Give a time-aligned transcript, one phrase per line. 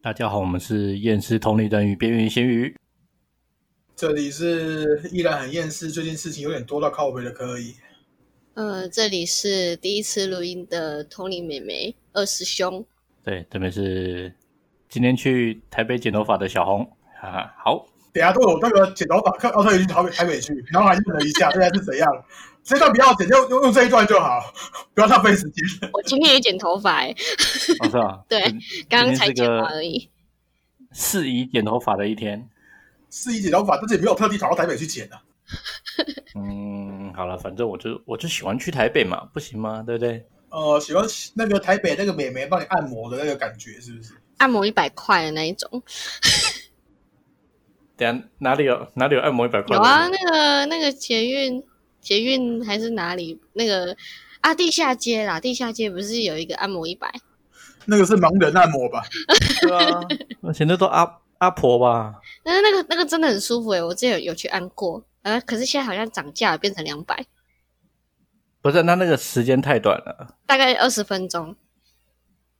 [0.00, 2.72] 大家好，我们是厌世同理人与边缘咸鱼。
[3.96, 7.74] 这里是依然很厌世，最近事情有点多到靠背的可以。
[8.54, 12.86] 呃，这里是第一次录音的同理妹妹二师兄。
[13.24, 14.32] 对，这边是
[14.88, 16.84] 今天去台北剪头发的小红。
[17.20, 22.08] 哈哈，好，等下都有那个剪头发，看奥特去台北台北去，然后还问了一下， 现在是怎样？
[22.68, 24.40] 这段不要剪，就用用这一段就好，
[24.92, 25.64] 不要浪费时间。
[25.92, 27.14] 我今天也剪头发哎，
[27.80, 28.22] 哦是吧？
[28.28, 28.42] 对
[28.90, 30.10] 刚刚才剪完而已。
[30.92, 32.48] 适宜剪头发的一天。
[33.10, 35.22] 四姨剪头发，但是也没有特地跑到台北去剪啊。
[36.34, 39.82] 嗯，好了，反正我就我就喜欢去台北嘛，不行吗？
[39.86, 40.26] 对不对？
[40.50, 41.02] 呃，喜欢
[41.34, 44.12] 那个台北那个美眉帮你按摩的那个感觉，是不是？
[44.36, 45.82] 按摩一百块的那一种，
[47.96, 49.74] 等下哪里有哪里有按摩一百块？
[49.76, 51.62] 有啊，那个那个捷运
[52.00, 53.96] 捷运还是哪里那个
[54.40, 57.12] 啊地下街啦，地下街不是有一个按摩一百？
[57.86, 59.02] 那个是盲人按摩吧？
[59.62, 60.00] 对啊，
[60.42, 62.14] 而 且那都阿阿婆吧？
[62.42, 67.24] 但是那个那个真的很舒服诶，我之前有有去按过，呃，可是现在好像涨价了变成两百，
[68.60, 70.36] 不是，那那个时间太短了。
[70.46, 71.56] 大概二十分钟。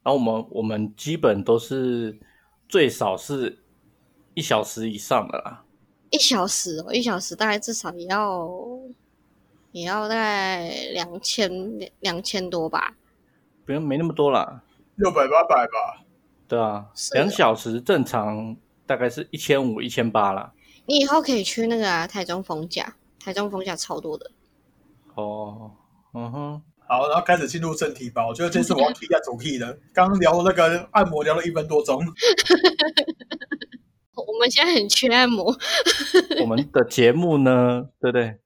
[0.03, 2.19] 然后我们我们基本都是
[2.69, 3.59] 最少是
[4.33, 5.65] 一小时以上的啦。
[6.11, 8.49] 一小时哦，一小时大概至少也要
[9.73, 12.95] 也要大概两千两两千多吧。
[13.65, 14.63] 不用没那么多啦，
[14.97, 16.05] 六百八百吧。
[16.49, 20.53] 对啊，两小时正常大概是一千五、一千八啦。
[20.87, 24.31] 你以后可以去那个、啊、台中逢甲，台中逢甲超多的。
[25.15, 25.71] 哦，
[26.15, 28.27] 嗯哼，好，然后开始进入正题吧。
[28.27, 29.79] 我觉得这次我要提一下主题的。
[29.93, 31.97] 刚刚聊那个按摩聊了一分多钟，
[34.17, 35.55] 我们现在很缺按摩，
[36.41, 38.39] 我们的节目呢，对不对？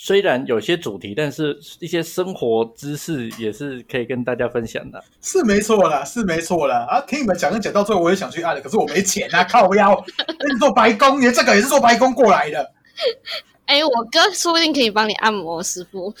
[0.00, 5.02] 虽然有些主题，但是一些生活知识也是可以跟大家分享的。
[5.20, 6.86] 是没错啦，是没错啦。
[6.88, 10.04] 啊，听你们讲跟讲到最后，我也想去按了，可是我没钱啊， 靠腰。
[10.26, 12.72] 那你做白工，你这个也是做白工过来的，
[13.66, 16.14] 哎，我哥说不定可以帮你按摩，师傅。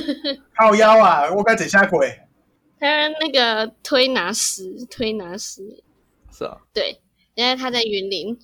[0.56, 2.14] 靠腰啊，我该整下鬼。
[2.78, 5.82] 他那个推拿师，推拿师，
[6.32, 7.00] 是啊，对，
[7.34, 8.38] 因为他在云林，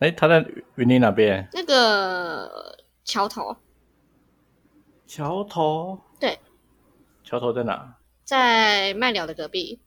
[0.00, 1.48] 哎，他在云林哪边？
[1.52, 2.69] 那个
[3.04, 3.56] 桥头，
[5.06, 6.00] 桥头。
[6.18, 6.38] 对，
[7.24, 7.96] 桥头在哪？
[8.24, 9.80] 在麦寮的隔壁。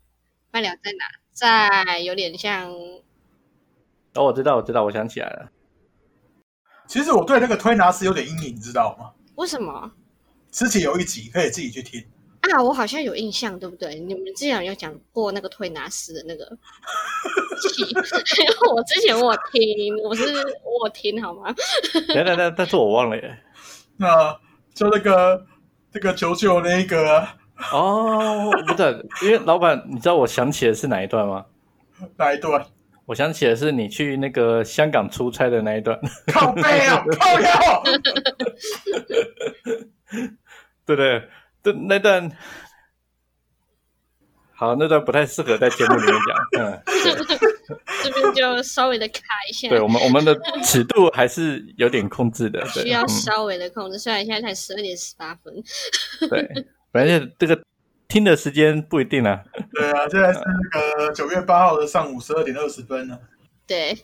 [0.51, 1.06] 麦寮在哪？
[1.31, 2.72] 在有点像
[4.13, 5.52] 哦，我知道，我知道，我想起来了。
[6.88, 9.13] 其实我对那个推拿师有点阴影，你知道吗？
[9.35, 9.91] 为什么
[10.52, 12.06] 之前有一集可以自己去听，
[12.52, 12.62] 啊？
[12.62, 13.96] 我好像有印象，对不对？
[14.00, 16.46] 你们之前有讲过那个推拿师的那个
[18.74, 20.24] 我之前我有听，我是
[20.64, 21.53] 我有听好吗？
[22.14, 23.38] 等等等，但是我忘了耶。
[23.98, 24.38] 那
[24.74, 25.46] 就那个
[25.92, 27.36] 那个九九那个啊
[27.72, 31.46] 哦，不对，因为老板，你知道我想起的是哪一段吗？
[32.18, 32.66] 哪一段？
[33.06, 36.00] 我想起的是你去那个香港出差的那一段，
[36.34, 37.84] 靠背啊，靠腰。
[40.86, 41.22] 对不对？
[41.63, 42.29] 对，那段
[44.51, 46.62] 好，那段不太适合在节目里面讲。
[46.62, 46.84] 嗯，
[48.03, 53.97] 这边就稍微的卡一下，对我们我们的尺度还是有点控制的，对，需要嗯稍微的控制。
[53.97, 55.53] 虽然现在才十二点十八分，
[56.29, 57.63] 对，反正这个
[58.07, 59.44] 听的时间不一定啊。
[59.72, 63.18] 对啊，现在是那个九月八号的上午十二点二十分呢。
[63.66, 63.97] 对，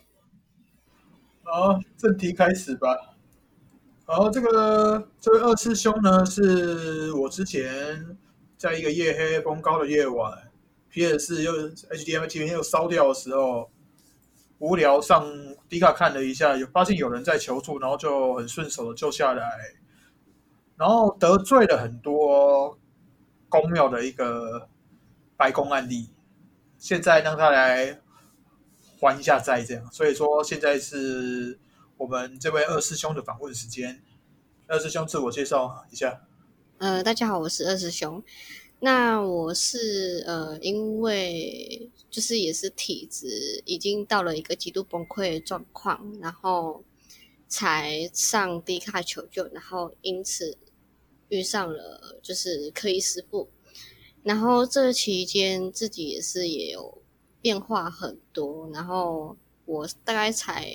[1.43, 3.17] 好，正题开始吧。
[4.11, 8.17] 好，这个这位二师兄呢，是我之前
[8.57, 10.51] 在一个夜黑风高的夜晚
[10.89, 13.69] ，PS 又 HDMI 又烧掉的时候，
[14.57, 15.31] 无聊上
[15.69, 19.75] D 卡看了一下，有发现有人在求助，然后就很顺手的救下来，
[20.75, 22.79] 然后得罪了很多
[23.47, 24.69] 公庙的一个
[25.37, 26.09] 白宫案例，
[26.79, 28.01] 现在让他来
[28.99, 29.85] 还一下债，这样。
[29.91, 31.59] 所以说，现在是
[31.99, 34.01] 我们这位二师兄的访问时间。
[34.67, 36.25] 二师兄自我介绍一下。
[36.77, 38.23] 呃，大家好，我是二师兄。
[38.79, 46.81] 那我是呃，因为就是也是体质已经到了一个极度崩溃的状况，然后
[47.49, 50.57] 才上低卡求救，然后因此
[51.27, 53.49] 遇上了就是科医师傅，
[54.23, 57.01] 然后这期间自己也是也有
[57.41, 59.35] 变化很多，然后
[59.65, 60.71] 我大概才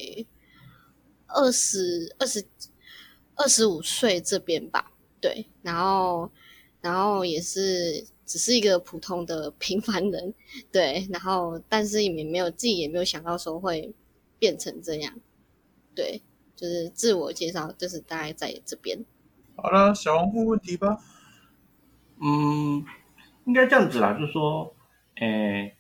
[1.35, 2.45] 二十二十
[3.35, 6.31] 二十五岁这边吧，对，然后
[6.81, 10.33] 然后也是只是一个普通的平凡人，
[10.73, 13.93] 对，然后但是也没有自己也没有想到说会
[14.39, 15.13] 变成这样，
[15.95, 16.23] 对，
[16.55, 19.05] 就是自我介绍，就是大概在这边。
[19.57, 20.99] 好了，小红问问题吧。
[22.21, 22.85] 嗯，
[23.45, 24.75] 应该这样子啦，就是说，
[25.17, 25.77] 诶，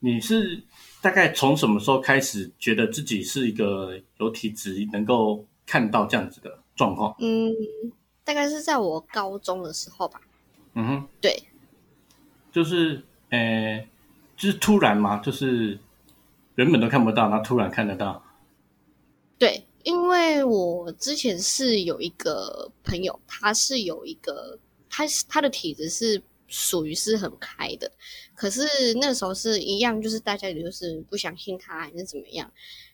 [0.00, 0.62] 你是
[1.00, 7.14] 大概从什么时候开始觉得自己是一个有体质，能够看到这样子的状况？
[7.20, 7.54] 嗯，
[8.24, 10.20] 大概是在我高中的时候吧。
[10.74, 11.42] 嗯哼，对，
[12.52, 13.86] 就是呃，
[14.36, 15.78] 就是突然嘛，就是
[16.56, 18.22] 原本都看不到，然后突然看得到。
[19.38, 24.58] 对，因为我之前是有一个朋友，他是有一个，
[24.90, 27.92] 他他的体质是属于是很开的，
[28.34, 28.62] 可是
[28.94, 32.50] 那时候是一样，就是大家也就是不相信他还是怎么样，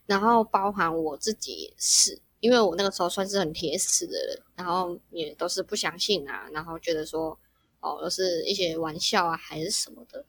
[0.06, 7.39] 然后包含我自己也是，因为我那个时候算是很铁死的人，然后也都是不相信啊，然后觉得说
[7.81, 10.25] 哦都是一些玩笑啊还是什么的，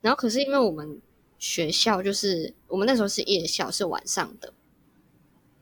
[0.00, 1.00] 然后可是因为我们
[1.38, 4.52] 学校就是我们那时候是夜校，是晚上的。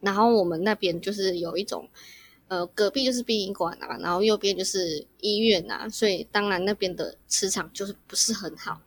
[0.00, 1.88] 然后我们那边就是有一种，
[2.48, 8.80] 呃，隔壁就是殡仪馆啊，然后右边就是医院啊，所以当然那边的磁场就是不是很好。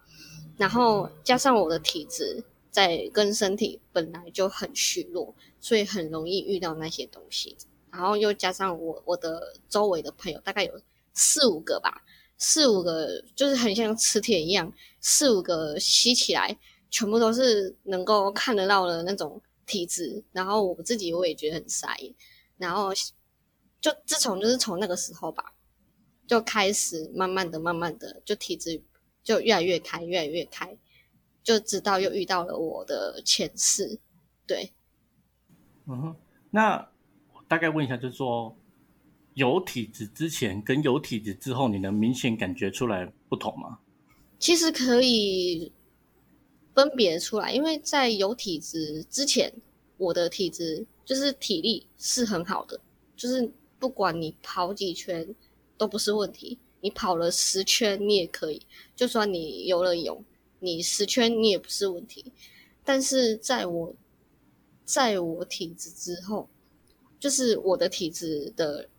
[0.57, 7.55] 然后加上我的体质在跟身体本来就很虚弱，所以很容易遇到那些东西。
[7.91, 10.81] 然后又加上我我的周围的朋友大概有
[11.13, 12.03] 四五个吧，
[12.37, 14.71] 四五个就是很像磁铁一样，
[15.01, 16.57] 四五个吸起来
[16.89, 19.41] 全部都是能够看得到的那种。
[19.71, 22.11] 体质，然后我自己我也觉得很傻眼，
[22.57, 22.89] 然后
[23.81, 25.53] 就自从就是从那个时候吧，
[26.27, 28.81] 就开始慢慢的、慢慢的，就体质
[29.23, 30.77] 就越来越开，越来越开，
[31.43, 33.99] 就直到又遇到了我的前世，
[34.45, 34.71] 对。
[35.85, 36.15] 嗯哼，
[36.51, 36.89] 那
[37.47, 38.55] 大概问一下，就是说
[39.33, 43.79] 有体质之前跟有体质之后，你能明显感觉出来不同吗？
[44.37, 45.71] 其实可以。
[46.75, 49.51] 分别出来，因为在有体质之前，
[49.97, 52.79] 我的体质就是体力是很好的，
[53.17, 55.33] 就是不管你跑几圈
[55.77, 58.61] 都不是问题，你跑了十圈你也可以，
[58.95, 60.23] 就算你游了泳，
[60.59, 62.31] 你十圈你也不是问题。
[62.83, 63.95] 但是在我
[64.83, 66.49] 在我体质之后，
[67.19, 68.89] 就是我的体质的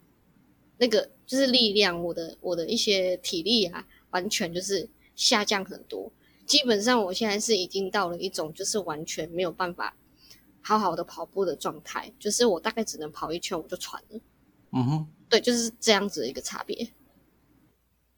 [0.79, 6.11] 那个就是力量，我的我的一些体力啊，完全就是下降很多。
[6.47, 9.97] 基本上，我现在是已经到了一种就是完全没有办法
[10.61, 14.21] 好好的跑步的状态，就是我大概只能跑一圈我就喘了。
[14.73, 16.89] 嗯哼，对，就是这样子的一个差别。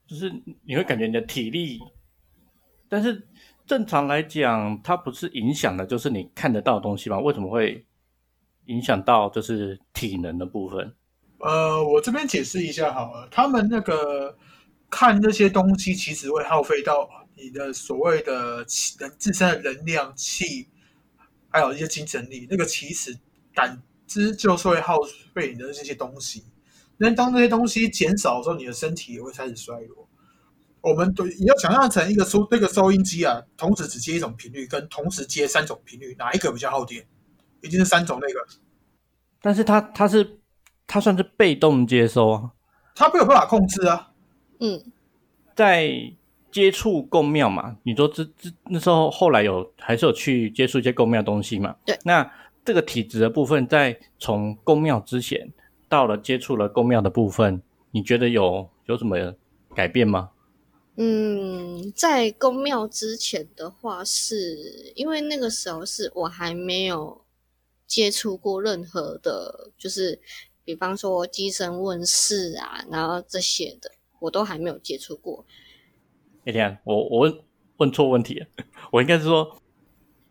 [0.06, 0.32] 就是
[0.64, 1.81] 你会感觉你的体力，
[2.88, 3.26] 但是
[3.66, 7.19] 正常来讲，它不是影响的，就是你看得到的东西吗？
[7.19, 7.87] 为什么会
[8.66, 10.94] 影响到就是体能的部分？
[11.38, 14.37] 呃，我这边解释一下好了，他们那个
[14.90, 17.08] 看那些东西，其实会耗费到。
[17.34, 20.69] 你的所谓的气人自身的能量气，
[21.49, 23.19] 还有一些精神力，那个其实
[23.52, 23.82] 感
[24.12, 24.97] 知就是会耗
[25.32, 26.44] 费你的这些东西。
[26.99, 30.06] 那当这些东西减少的时候，你的身体也会开始衰弱。
[30.82, 37.06] 我们对你要想象成一个收那个收音机啊，同时只接一种频率，跟同时接三种频率，哪一个比较耗电？
[37.62, 38.47] 一定是三种那个。
[39.41, 40.38] 但是它它是
[40.87, 42.50] 它算是被动接收啊，
[42.94, 44.11] 它没有办法控制啊。
[44.61, 44.82] 嗯，
[45.56, 46.14] 在。
[46.53, 47.79] 接触供庙嘛？
[47.82, 51.75] 你说这这那时候后来有还是有去接触一些供庙东西嘛？
[51.87, 51.99] 对。
[52.05, 52.31] 那
[52.64, 55.53] 这个体质的部分，在从公庙之前
[55.88, 59.35] 到了接触了公庙的部分，你觉得有有什么
[59.75, 60.31] 改变吗？
[60.97, 67.25] 嗯，在公庙之前的话，是因为那个时候是我还没有
[67.87, 70.21] 接触过任何的，就是
[70.64, 73.90] 比方说机身问世啊，然后这些的，
[74.21, 75.45] 我都还没有接触过。
[76.45, 77.40] 哎天，我我问
[77.78, 78.47] 问错问题了，
[78.92, 79.57] 我应该是说，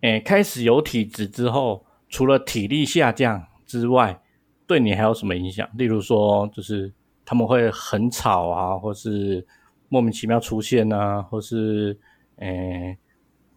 [0.01, 4.21] 哎，开始有体质之后，除了体力下降之外，
[4.67, 5.67] 对你还有什么影响？
[5.75, 6.93] 例如说，就是
[7.25, 9.43] 他们会很吵啊，或是
[9.89, 11.97] 莫名其妙出现啊，或是
[12.35, 12.95] 哎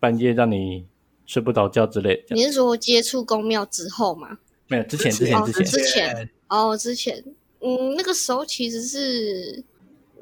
[0.01, 0.87] 半夜让你
[1.27, 2.25] 睡不着觉之类。
[2.31, 4.39] 你是说接触公庙之后吗？
[4.69, 7.23] 没有，之前之前之前之前哦，之前
[7.61, 9.63] 嗯，那个时候其实是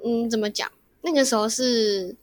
[0.04, 0.68] 嗯，怎么讲？
[1.02, 2.16] 那个时候是。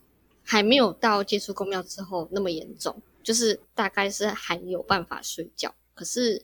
[0.52, 6.42] 还没有到接触公庙之后那么严重，就是大概是还有办法睡觉，可是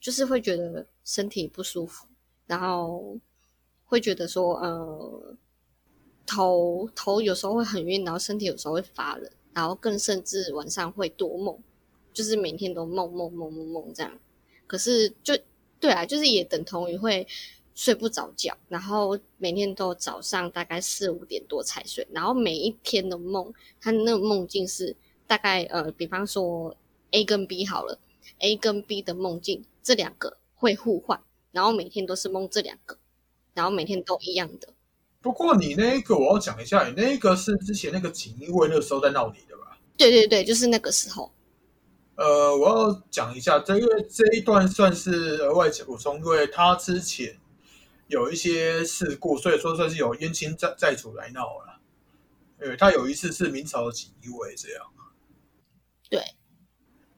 [0.00, 2.08] 就是会觉得身体不舒服，
[2.48, 3.16] 然后
[3.84, 5.36] 会觉得说，呃，
[6.26, 11.56] 头头有时候会很晕，然后身体有时候会发冷，然后更甚至晚上会多梦，
[12.12, 14.18] 就是每天都梦梦梦梦梦这样。
[14.66, 15.38] 可是就
[15.78, 17.24] 对啊，就是也等同于会。
[17.78, 24.96] 睡不着觉，然后每天都早上大概四五点多才睡，然后每一天的梦，他那个梦境是
[25.26, 26.74] 大概呃，比方说
[27.10, 27.98] A 跟 B 好了
[28.38, 32.98] ，A 跟 B 的梦境这两个会互换，然后每天都是梦这两个，
[33.54, 34.68] 然后每天都一样的。
[35.20, 39.76] 不过你那个我要讲一下，你那个是之前那个锦衣卫那个时候在闹你的吧？
[39.96, 41.32] 对对对，就是那个时候。
[42.14, 47.38] 呃，我要讲一下，这因为这一段算是额外补充，因为他之前
[48.06, 51.80] 有一些事故，所以说算是有冤亲债债主来闹了。
[52.58, 54.86] 呃他有一次是明朝的锦衣卫这样。
[56.08, 56.22] 对，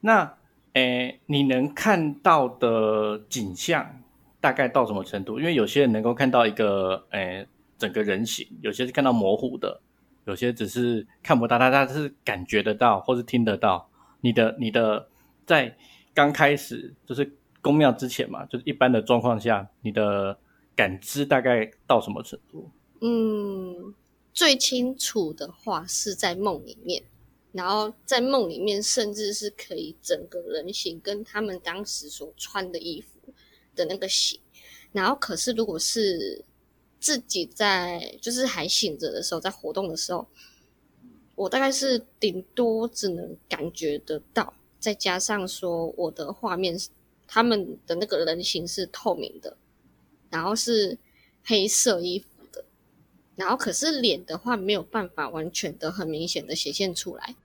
[0.00, 0.36] 那
[0.74, 4.02] 诶，你能看到的景象
[4.40, 5.38] 大概到什么程度？
[5.38, 7.46] 因为有些人能够看到一个诶
[7.78, 9.80] 整个人形，有些是看到模糊的，
[10.26, 13.88] 有些只是看不到，他他是感觉得到或是听得到。
[14.20, 15.08] 你的你的
[15.46, 15.76] 在
[16.12, 17.32] 刚开始就是
[17.62, 20.38] 宫庙之前嘛，就是一般的状况下，你的
[20.74, 22.68] 感知大概到什么程度？
[23.00, 23.94] 嗯，
[24.32, 27.02] 最清楚的话是在梦里面，
[27.58, 33.34] 然后在梦里面甚至是可以整个人形跟他们当时所穿的衣服
[33.74, 34.38] 的那个形，
[34.92, 36.44] 然后可是如果是
[37.00, 40.28] 自己在就是还醒着的时候，在活动的时候。
[41.40, 46.76] 我大概是顶多只能感觉得到，再加上说我的画面，
[47.28, 49.56] 他们的那个人形是透明的，
[50.30, 50.98] 然后是
[51.44, 52.64] 黑色衣服的，
[53.36, 57.36] 然后可是脸的话没有办法完全的很明显的显现出来。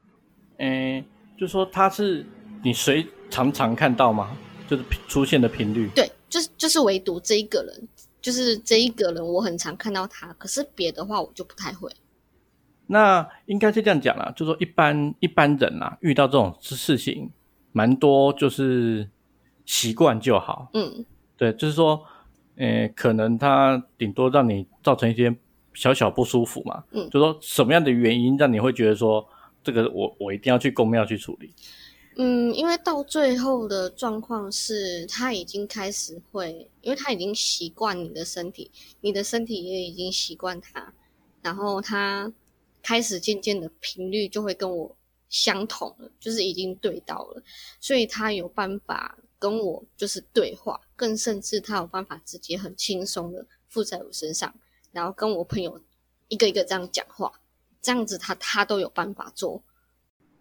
[0.63, 1.03] 嗯，
[1.37, 2.25] 就说他是
[2.63, 4.35] 你谁常常看到吗？
[4.65, 5.89] 就是出现的频率？
[5.93, 7.87] 对，就是就是唯独这一个人，
[8.21, 11.91] 就是这一个人我很常看到他，可是别的话我就不太会。
[12.87, 17.29] 那应该是这样讲啦，就说一般一般人啊，遇到这种事情，
[17.73, 19.09] 蛮多就是
[19.65, 20.69] 习惯就好。
[20.73, 21.05] 嗯，
[21.35, 22.01] 对，就是说，
[22.55, 25.35] 呃，可能他顶多让你造成一些
[25.73, 26.83] 小小不舒服嘛。
[26.91, 29.27] 嗯，就说什么样的原因让你会觉得说，
[29.63, 31.53] 这个我我一定要去公庙去处理？
[32.17, 38.69] 嗯，因为到最后的状况是，他已经开始会，因为他已经习惯你的身体，
[39.01, 40.93] 你的身体也已经习惯他，
[41.41, 42.31] 然后他。
[42.85, 44.93] 开始渐渐的频率就会跟我
[45.29, 47.41] 相同了，就是已经对到了，
[47.79, 54.53] 所以他有办法跟我就是对话，更甚至他有办法直接很轻松的附在我身上，
[54.91, 55.79] 然后跟我朋友
[56.27, 57.31] 一个一个这样讲话，
[57.83, 59.61] 这样子他他都有办法做。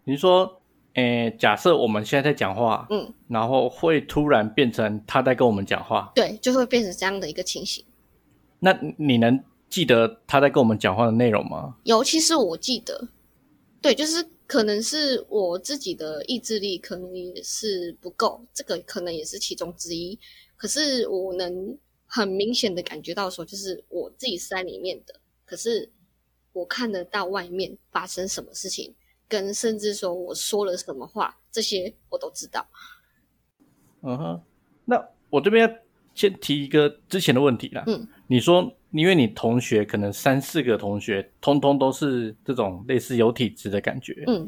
[0.05, 0.59] 你说，
[0.95, 7.85] 诶，假设我们现在在讲话，嗯，然后会突然变成他在跟我们讲话，对，就会变成这样的一个情形。
[8.57, 9.43] 那你能？
[9.69, 11.75] 记得他在跟我们讲话的内容吗？
[11.83, 13.07] 尤其是我记得，
[13.81, 20.19] 对，就是可能是我自己的意志力可能也是不够，这个可能也是其中之一。
[20.55, 25.91] 可是我能很明显的感觉到说，就是我自己是在里面的，可是
[26.53, 28.95] 我看得到外面发生什么事情，
[29.27, 32.65] 跟甚至说我说了什么话，这些我都知道。
[34.01, 34.41] 嗯哼，
[34.85, 35.81] 那我这边
[36.15, 37.83] 先提一个之前的问题啦。
[37.87, 38.73] 嗯，你说。
[38.93, 44.47] 因为你同学可能三四个同学，通通都是这种类似有体质的感觉，嗯，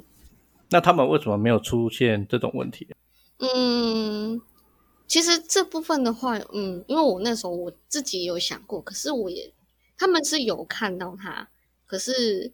[0.69, 2.87] 那他们为什么没有出现这种问题？
[3.39, 4.39] 嗯，
[5.07, 9.51] 其实这部分的话，嗯，因为我那时候我自己有想过，可是我也
[9.97, 11.49] 他们是有看到他，
[11.85, 12.51] 可是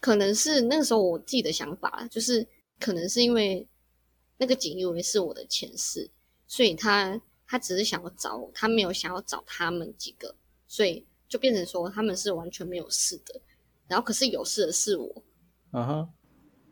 [0.00, 2.46] 可能是那个时候我自己的想法，就是
[2.78, 3.66] 可能是因为
[4.36, 6.10] 那个锦衣卫是我的前世，
[6.46, 10.34] 所以他他只是想要找我，他没有想要找他们几个。
[10.68, 13.38] 所以就变成说他们是完全没有事的，
[13.86, 15.22] 然后可是有事的是我。
[15.72, 16.08] 嗯哼，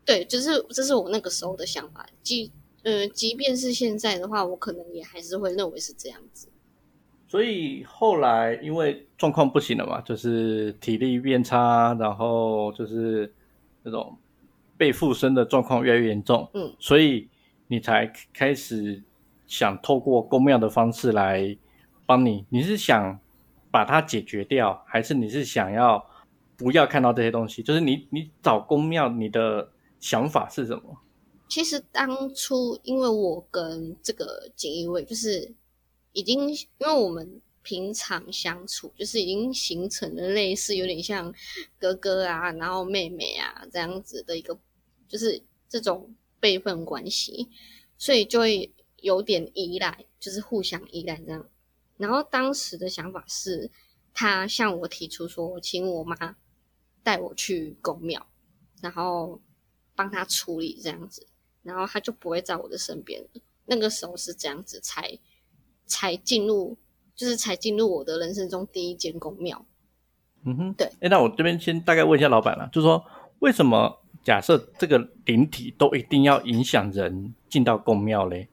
[0.06, 2.08] 对，就是这是我那个时候的想法。
[2.22, 2.50] 即
[2.82, 6.48] 呃，即便是现在的话，我可能也还是会认为是这样子。
[7.30, 13.32] 所以后来因为状况不行了嘛，就是体力变差，然后就是
[13.84, 14.18] 那种
[14.76, 16.50] 被附身的状况越来越严重。
[16.54, 17.28] 嗯，所以
[17.68, 19.00] 你才开始
[19.46, 21.56] 想透过公庙的方式来
[22.04, 22.44] 帮你。
[22.48, 23.16] 你是想？
[23.72, 26.04] 把它解决掉，还是你是想要
[26.56, 27.62] 不要看到这些东西？
[27.62, 29.70] 就是你你找公庙，你的
[30.00, 30.82] 想法是什么？
[31.46, 35.54] 其实当初因为我跟这个锦衣卫就是
[36.12, 41.32] 已经，因为我们平常相处就是已经形成了类似有点像
[41.78, 44.58] 哥哥啊，然后妹妹啊这样子的一个，
[45.06, 47.48] 就是这种辈分关系，
[47.96, 51.48] 所以就会有点依赖，就是互相依赖这样。
[51.96, 53.70] 然后当时的想法是，
[54.14, 56.36] 他向我提出说，请我妈
[57.02, 58.26] 带我去公庙，
[58.80, 59.40] 然后
[59.94, 61.26] 帮他处理这样子，
[61.62, 63.28] 然后他就不会在我的身边了。
[63.66, 65.18] 那个时候是这样子，才
[65.90, 66.78] 才进入，
[67.14, 69.66] 就是才进入我的人生中第一间公庙。
[70.44, 70.86] 嗯哼，对。
[71.00, 73.04] 哎，那我这边先大概问一下老板了，就是说，
[73.40, 78.48] 为什么假设这个灵体都一定要影响人进到公庙嘞？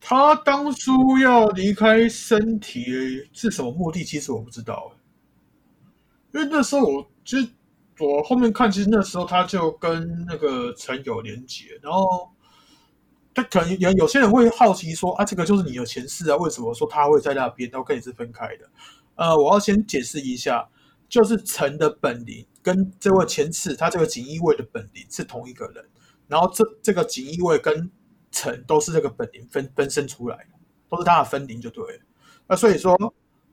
[0.00, 2.84] 他当初要离开身体
[3.32, 4.02] 是什么目的？
[4.02, 4.90] 其实我不知道，
[6.32, 7.48] 因为那时候我其实
[8.00, 12.28] 我后面看，其实那时候他就跟那个陈有连结，然后
[13.34, 18.68] 他可能有有些人会好奇说啊，这个就是你的前世啊，为什么说他会在那边，然后跟你是分开的？
[19.14, 20.68] 呃，我要先解释一下，
[21.08, 25.84] 就是陈的本灵跟这位前世他这个锦衣卫的本灵是同一个人，
[26.28, 27.90] 然后这这个锦衣卫跟
[28.30, 30.58] 陈都是这个本灵分分身出来的，
[30.88, 32.00] 都是他的分灵就对了。
[32.46, 32.96] 那所以说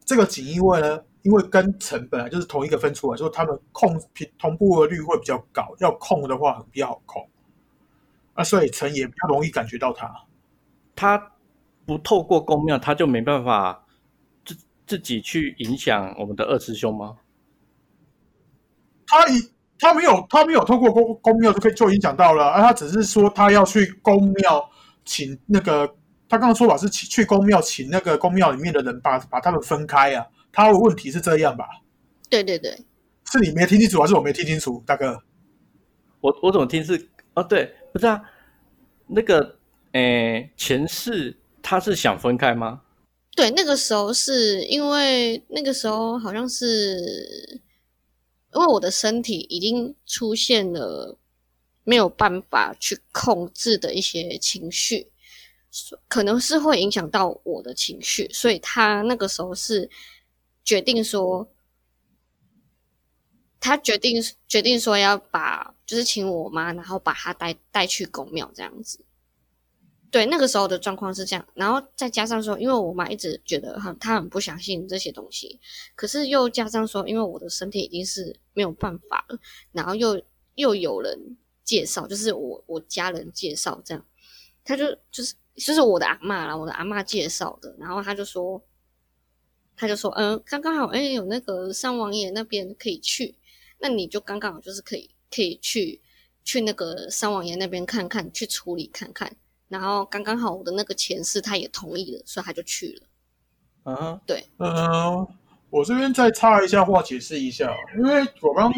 [0.03, 1.01] 这个锦衣卫呢？
[1.21, 7.29] 因为跟陈本来就是同一个分出来，就是他们控平同步的率会比较高，要控的话比较好控，
[8.39, 10.09] 啊，所以陈也比较容易感觉到他。
[10.95, 11.21] 他
[11.85, 13.85] 不透过公庙，他就没办法
[14.45, 14.55] 自
[14.87, 17.17] 自己去影响我们的二师兄吗？
[19.05, 19.41] 他一
[19.77, 24.69] 他没有他没有透过公公庙就可以就影响到了，而他只是说他要去公庙
[25.03, 25.85] 请那个，
[26.29, 30.25] 他刚刚说法是去去公庙请那个公庙里面的人把把他们分开啊。
[30.53, 31.67] 他的问题是这样吧？
[32.29, 32.71] 对对对，
[33.25, 35.21] 是你没听清楚还是我没听清楚，大哥？
[36.21, 37.43] 我我怎么听是啊？
[37.43, 38.21] 对，不是啊，
[39.07, 39.57] 那个
[39.93, 42.81] 诶，前世他是想分开吗？
[43.35, 47.61] 对，那个时候是因为那个时候好像是
[48.53, 51.17] 因为我的身体已经出现了
[51.83, 55.11] 没有办法去控制的一些情绪，
[56.07, 59.89] 可能是会影响到我的情绪，所以他那个时候是。
[60.65, 61.49] 决定说，
[63.59, 69.03] 他决定决定说要把，就是请我妈，然后把他带带去公庙这样子。
[70.11, 75.59] 对，那个时候的状况是这样，然后再加上说，因为我妈一直觉得很，她很不相信这些东西，
[75.95, 79.39] 可是又加上说，因为我的身体已经是没有办法了，
[79.71, 80.19] 然后又
[80.55, 84.05] 又有人介绍，就是我我家人介绍这样，
[84.63, 88.63] 他就就是就是我的阿妈啦，我的阿妈介绍的，然后他就说。
[89.81, 93.33] 他就说：“嗯，刚刚好，哎，有那个三王爷那边可以去，
[93.79, 96.01] 那你就刚刚好，就是可以可以去
[96.43, 99.31] 去那个三王爷那边看看，去处理看看。
[99.67, 103.07] 然后刚刚好我的那个前世他也同意了，所以他就去了。
[103.85, 105.27] 嗯，对，嗯，
[105.69, 108.71] 我这边再插一下话，解释一下，因为我刚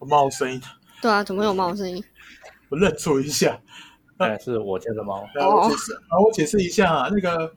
[0.00, 0.60] 有猫声音。
[1.00, 2.02] 对啊，怎么有猫声音？
[2.68, 3.60] 我认错一下，
[4.18, 5.26] 哎，是我家的猫。
[5.40, 7.52] 我解释，好，我解释一下那个。”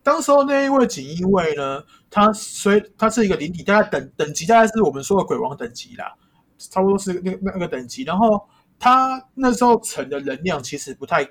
[0.00, 6.14] 当时候那一位锦衣卫呢，他虽他是一个灵体，大概等等级大概是我们说的鬼王等级啦，
[6.58, 8.02] 差不多是那那个等级。
[8.02, 11.24] 然后他那时候成的能量其实不太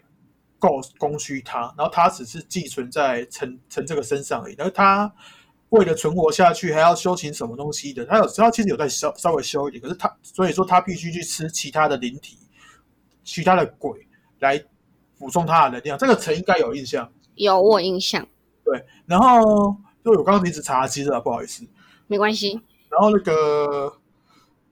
[0.59, 4.55] 够供需他，然后他只是寄存在陈陈这个身上而已。
[4.55, 5.11] 然后他
[5.69, 12.37] 为了存活下去，还要修行什么东西的，他有他其实有在稍稍微修一点，可是他所以说他必须去吃其他的灵体、
[13.23, 14.07] 其他的鬼
[14.39, 14.63] 来
[15.17, 15.97] 补充他的能量。
[15.97, 18.27] 这个陈应该有印象，有我印象。
[18.63, 19.75] 对，然后
[20.13, 21.65] 就我刚刚一直查机了，不好意思，
[22.07, 22.59] 没关系。
[22.89, 23.93] 然后那个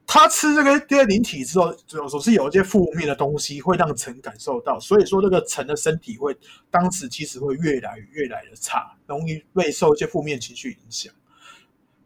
[0.07, 1.73] 他吃这个第二灵体之后，
[2.07, 6.35] 总是有一些负面的东西会让陈感受到，所以说这个陈的身体会
[6.71, 11.13] 当时其实会越来越来的差，容易被受一些负面情绪影响。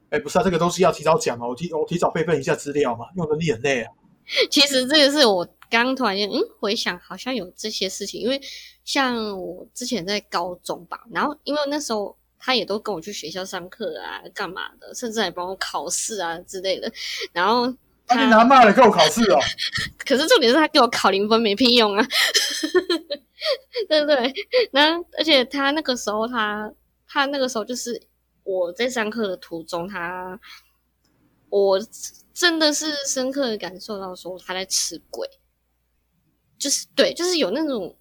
[0.09, 3.91] 哎，不是啊，这个东西要提早讲哦，我提我提早备份一下资料嘛，用的你很累啊。
[4.49, 8.41] 其实这个是我刚突然间嗯回想，好像有这些事情，因为。
[8.85, 16.91] 像我之前在高中吧，然后因为那时候他也都跟我去学校上课啊，干嘛的，甚至还帮我考试啊之类的。
[17.33, 17.71] 然后
[18.07, 19.37] 他拿骂来给我考试哦。
[19.99, 22.07] 可是重点是他给我考零分没屁用啊，
[23.89, 24.33] 对不对？
[24.71, 26.73] 那而且他那个时候，他
[27.05, 28.01] 他那个时候就是
[28.43, 30.39] 我在上课的途中，他
[31.49, 31.77] 我
[32.33, 35.29] 真的是深刻的感受到说他在吃鬼，
[36.57, 37.95] 就是对，就是有那种。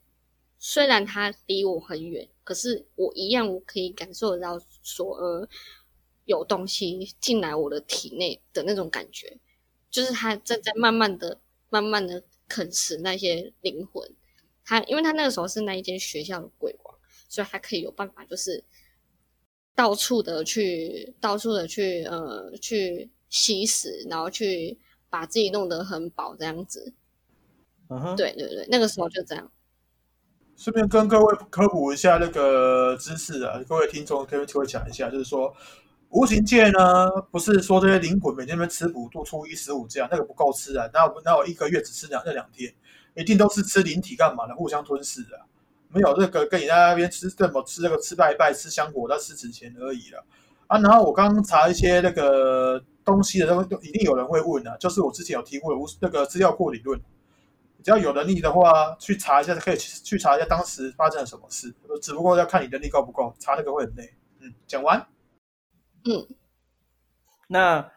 [0.59, 5.49] 虽然他离我很远，可是我一样我可以感受得到，说呃
[6.25, 9.38] 有东西进来我的体内的那种感觉，
[9.90, 11.40] 就是他正在慢慢的、
[11.71, 14.11] 慢慢的啃食那些灵魂。
[14.64, 16.94] 他因为他那个时候是那一间学校的鬼王，
[17.29, 18.62] 所以他可以有办法，就是
[19.75, 24.77] 到处的去、到处的去呃去吸食，然后去
[25.09, 26.92] 把自己弄得很饱这样子。
[27.88, 29.51] 嗯哼，对对对，那个时候就这样。
[30.59, 35.55] 顺便跟各位科普一下那个知识啊，各位听众可以听我讲一下，就是说
[36.11, 42.75] 无形界呢，不是说这些灵魂每天在吃补度初一十五这样，那个不够吃啊，那我那我一个月只吃两那两天，
[43.14, 45.47] 一定都是吃灵体干嘛的，互相吞噬啊，
[45.92, 50.25] 没有这个跟你在那边吃这么吃这个吃拜拜吃香果，在吃纸钱而已了
[50.66, 50.77] 啊。
[50.81, 57.01] 然后我刚刚查一些那个东西的都都一定有人会问啊，就是我之前有提过的无那个资料库理论。
[57.88, 61.74] 只要有能力的话，去查一下，可以去去查一下当时发生了什么事。
[62.03, 64.14] 只不过要看你能力够不够，查那个会很累。
[64.40, 65.09] 嗯，讲完。
[66.05, 66.29] 嗯，
[67.46, 67.90] 那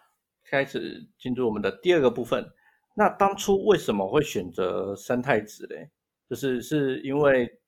[0.46, 2.54] 开始进入我们的第二个部分。
[2.94, 5.90] 那当初为什么会选择三太子嘞？
[6.30, 7.60] 就是是因为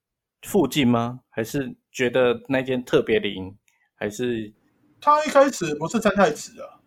[0.43, 1.19] 附近吗？
[1.29, 3.53] 还是觉得那间特别灵？
[3.95, 4.53] 还是
[5.01, 6.79] 他一开始不是三太子啊？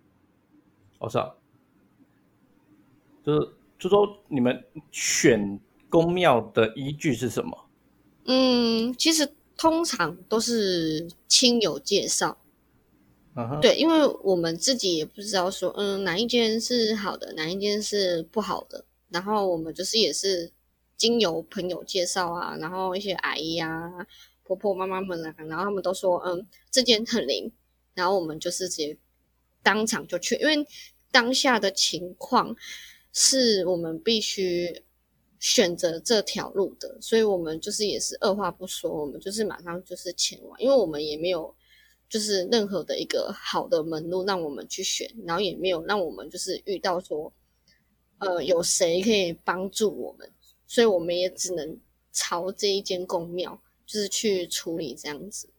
[0.99, 1.37] 我操，
[3.23, 7.69] 就是就说你们选宫庙的依据是什么？
[8.25, 12.39] 嗯，其实通常都是亲友介绍。
[13.35, 18.85] 嗯哼，对，因为我们自己也不知道说，嗯，哪一间是好的，哪一间是不好的。
[19.11, 20.51] 然后我们就是也是
[20.97, 23.93] 经由朋友介绍啊，然后一些阿姨啊、
[24.43, 27.53] 婆婆妈妈们啊，然后他们都说，嗯，这间很灵。
[27.95, 28.99] 然后我们就是直接
[29.63, 30.67] 当场就去，因为
[31.11, 32.55] 当下的情况
[33.17, 34.85] 是我们必须
[35.41, 41.57] 选择这条路的，所以我们就是也是二话不说，我们就是马上就是前往，因为我们也没有。
[42.09, 47.33] 就是任何的一个好的门路让我们去选，然后也没有让我们就是遇到说，
[48.19, 50.31] 呃，有谁可以帮助我们，
[50.69, 51.77] 所以我们也只能
[52.13, 55.51] 朝这一间公庙就是去处理这样子。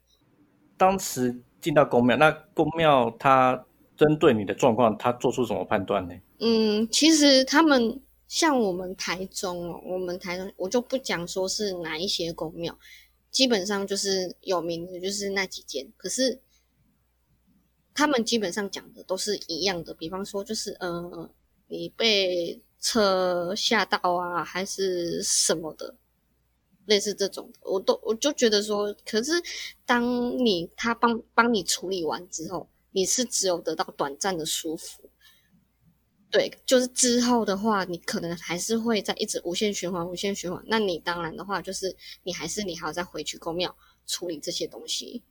[0.78, 3.66] 当时进到公庙，那公庙它
[3.98, 6.16] 针对你的状况，它做出什么判断呢？
[6.40, 12.78] 嗯，其实他们像我们台中哦，我们台中我就不讲说是哪一些公庙。
[13.30, 15.92] 基本上就是有名的，就是那几间。
[15.96, 16.40] 可是
[17.94, 21.30] 他们基本上讲的都是一样的，比方说就是，呃，
[21.68, 25.96] 你被车吓到啊，还是什么的，
[26.86, 29.34] 类似这种的，我都我就觉得说，可是
[29.86, 30.04] 当
[30.44, 35.07] 你他帮帮你处理完之后，你是只有得到短暂的舒服。
[36.30, 40.62] 对，就是之后的话，你可能还是会在一直无限循环、无限循环。
[40.68, 43.74] 那你当然的话，就是你还是你还要再回去公庙
[44.06, 45.24] 处理这些东西。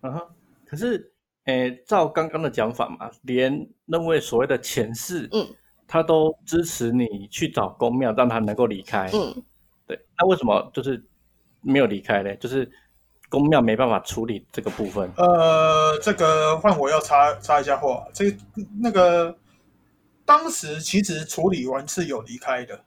[0.00, 1.12] 啊哈，可是，
[1.44, 5.46] 诶，照刚刚的讲法嘛，连那位所谓的前世，嗯，
[5.86, 9.10] 他都支持你去找公庙，让他能够离开。
[9.12, 9.42] 嗯，
[9.86, 11.04] 对，那为什么就是
[11.60, 12.34] 没有离开呢？
[12.36, 12.72] 就是
[13.28, 15.10] 公庙没办法处理这个部分。
[15.18, 18.34] 呃，这个换我要插插一下话，这
[18.80, 19.36] 那个。
[20.32, 22.82] 当时其实处理完是有离开的，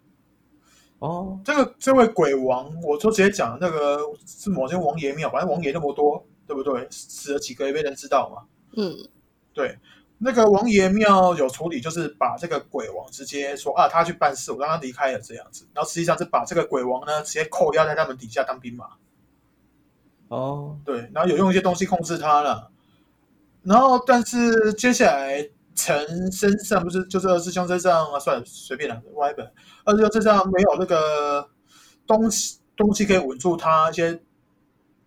[0.97, 6.87] 哦，这个这位鬼王，我就直接讲那个是某些王爷庙，反正王爷那么多，对不对？
[6.89, 8.47] 死了几个也没人知道嘛。
[8.75, 8.97] 嗯，
[9.53, 9.77] 对，
[10.17, 15.67] 那个王爷庙有处理，就是把这个鬼王直接说啊，他去办事，我让他离开了这样子。
[15.71, 18.87] 然后实际上是把这个鬼王呢直接扣押在他们底下当兵马。
[20.29, 22.71] 哦，对，然后有用一些东西控制他了，
[23.61, 25.47] 然后但是接下来。
[25.75, 28.19] 陈身上不是就是二师兄身上啊？
[28.19, 29.45] 算了，随便了，歪本。
[29.83, 31.49] 二师兄身上没有那个
[32.07, 34.21] 东西，东西可以稳住他一些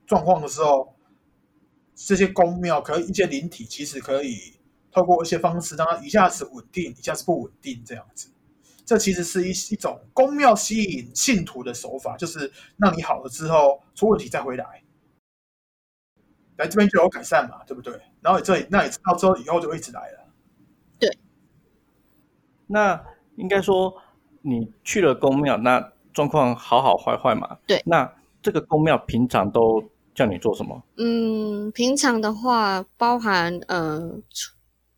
[0.06, 0.94] 状况的时候，
[1.94, 4.60] 这些宫庙可以一些灵体，其实可以
[4.92, 8.30] 透过一些方式让他一下子稳定，一下子不稳定，这样子。
[8.84, 14.82] 这其实是一一种宫庙吸引信徒的手法，就是让你好了之后出问题再回来，
[16.56, 17.92] 来这边就有改善嘛，对不对？
[18.20, 20.27] 然后你这里那你知道之后，以后就一直来了。
[22.68, 23.02] 那
[23.36, 23.94] 应该说，
[24.42, 27.58] 你去了公庙，那状况好好坏坏嘛？
[27.66, 27.82] 对。
[27.86, 29.82] 那这个公庙平常都
[30.14, 30.82] 叫你做什么？
[30.96, 34.20] 嗯，平常的话，包含呃，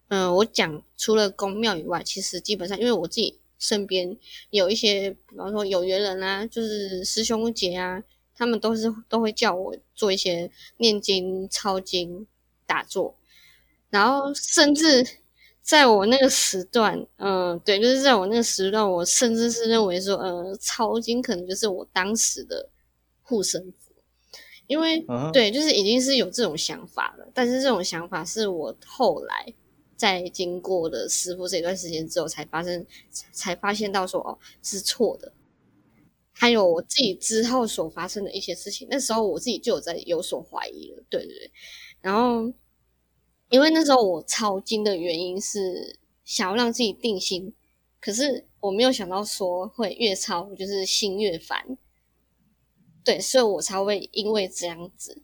[0.08, 4.16] 嗯，我讲除了公庙以外，其实基本上，因为我自己身边
[4.50, 8.02] 有一些，比方说有缘人啊，就是师兄姐啊，
[8.36, 12.26] 他们都是都会叫我做一些念经、抄经、
[12.66, 13.14] 打坐，
[13.90, 15.06] 然后甚至。
[15.62, 22.68] 在我那个时段，嗯，对，就是在我那个时段，我甚至是认为说，呃，抄经可能就是我当时的
[23.22, 23.92] 护身符，
[24.66, 27.28] 因为对，就是已经是有这种想法了。
[27.32, 29.54] 但是这种想法是我后来
[29.96, 32.84] 在经过的师傅这段时间之后才发生，
[33.30, 35.32] 才发现到说，哦，是错的。
[36.32, 41.02] 还有我自己之后所发生的一些事情，那时候我自己就有在有所怀疑了。
[41.08, 41.50] 对对对，
[42.00, 42.52] 然后。
[43.50, 47.52] 因为那时候我抄经的原因是想要让自己定心，
[48.00, 51.76] 可是我没有想到说会越抄就是心越烦，
[53.04, 55.22] 对，所以我才会因为这样子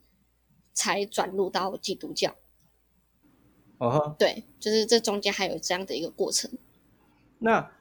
[0.73, 2.35] 才转入到基督教。
[3.77, 6.51] 哦，对，就是这中间还有这样的一个过程。
[7.39, 7.71] 那，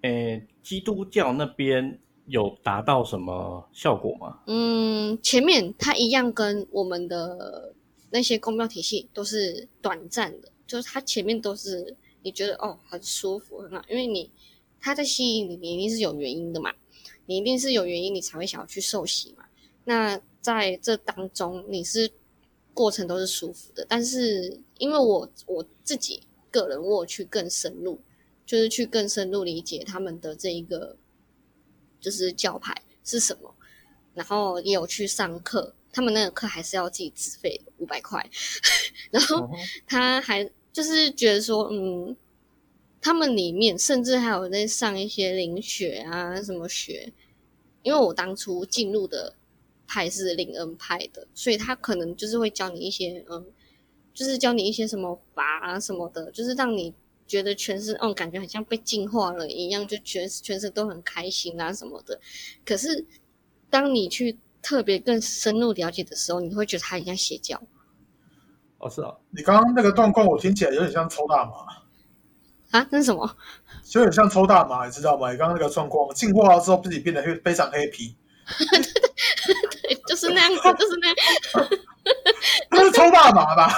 [0.00, 4.40] 诶，基督教那边有达到什么效果吗？
[4.48, 7.76] 嗯，前面它一样跟我们的。
[8.12, 14.30] 那些公庙体系都是短暂的，就是它前面都是你觉得哦很舒服很好，因为你
[14.78, 16.70] 它在吸引你，你一定是有原因的嘛，
[17.24, 19.46] 你一定是有原因，你才会想要去受洗嘛。
[19.84, 22.12] 那在这当中，你是
[22.74, 27.98] 过程都是舒服的，但是因为我我自己个人我去更深入，
[28.44, 30.96] 就是去更深入理解他们的这一个
[31.98, 33.54] 就是教派是什么，
[34.14, 38.26] 然后也有去上课，他们那个课还是要自己自费五百块，
[39.12, 39.50] 然后哦
[39.86, 42.16] 他还就是觉得说，嗯，
[43.00, 47.12] 他们里面甚至还有在上一些灵学啊什么学，
[47.82, 49.34] 因为我当初进入的
[49.86, 53.44] 派是灵恩派的，所以他可能就是会教你一些，嗯，
[54.14, 56.94] 就是教你一些什么法啊什么的，就是让你
[57.26, 62.18] 觉得全身，嗯，感觉很像被净化了一样，就全全身都很开心啊什么的。
[62.64, 63.04] 可是
[63.68, 67.60] 当你去特别更深入了解的时候，你会觉得它很像邪教。
[68.78, 71.52] 哦是啊，你刚刚那个状况，我听起来有点像抽大麻，
[72.78, 73.36] 啊，那是什么？
[73.84, 75.30] 就有点像抽大麻，你知道吗？
[75.30, 78.16] 你刚刚那个状况，进化了之后自己变得非非常黑皮，
[79.82, 81.16] 对，就是那样子， 就是那样。
[82.70, 83.70] 那是抽大麻吧？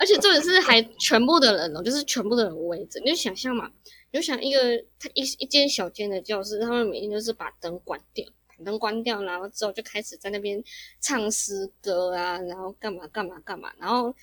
[0.00, 3.70] 而且重点是还全部的人哦，就是全部的人围着，你就想象嘛，
[4.10, 4.60] 你就想一个
[4.98, 10.62] 他一一间小间的教室，他们每天就是把灯关掉，把灯关掉，然后之后就开始在那边
[11.00, 14.14] 唱诗歌啊，然后干嘛干嘛干嘛，然后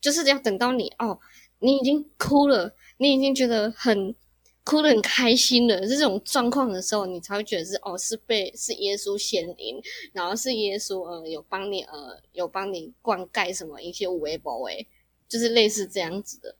[0.00, 1.18] 就是要等到你哦，
[1.60, 4.14] 你已经哭了，你已经觉得很
[4.64, 14.86] 哭得很开心了，这种状况的时候，你才会觉得是哦，是被是耶稣显灵，然后是耶稣呃有帮你呃有帮你灌溉什么一些无为不为，
[15.26, 16.54] 就是类似这样子的。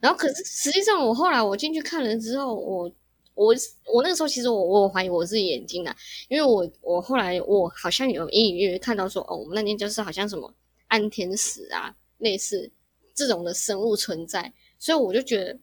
[0.00, 2.90] 然后可是实际上我后来我进去看了之后，我
[3.34, 3.54] 我
[3.92, 5.96] 我那个时候其实我我怀疑我自己眼睛啊，
[6.28, 10.52] 因为我我后来我好像有隐隐约约看到说哦，我们那间教室好像什么
[10.88, 12.70] 暗天使啊，类似
[13.14, 15.58] 这种的生物存在，所以我就觉得。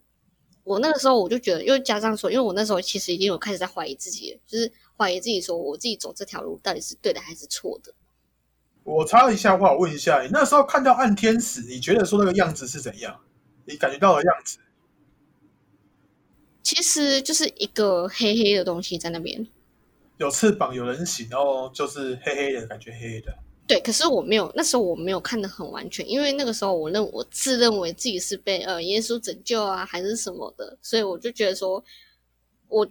[0.65, 7.91] 我那个时候我就觉得，又加上说，因为我那时候其实已经有开始在怀疑自己，就是怀疑自己说我自己走这条路到底是对的还是错的。
[8.83, 13.19] 我插一下话，我问一下，你那时候看到暗天使，你觉得说那个样子是怎样？
[13.65, 14.59] 你感觉到的样子？
[16.61, 19.47] 其实就是一个黑黑的东西在那边，
[20.17, 23.33] 有翅膀，有人形，然后就是黑黑的感觉，黑黑的。
[23.65, 31.83] 对，可是我没有，那时候我没有看得很完全，因为那个时候我认我自认为自己是被呃耶稣拯救啊，还是什么的，所以我就觉得说，
[32.67, 32.87] 我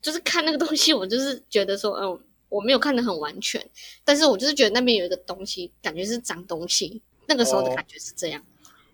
[0.00, 3.60] 就是看那个东西，我就是觉得说，嗯，我没有看得很完全，
[4.04, 8.40] 但是我就是觉得那边有一个东西，感觉是脏东西，那个时候的哦感觉是这样。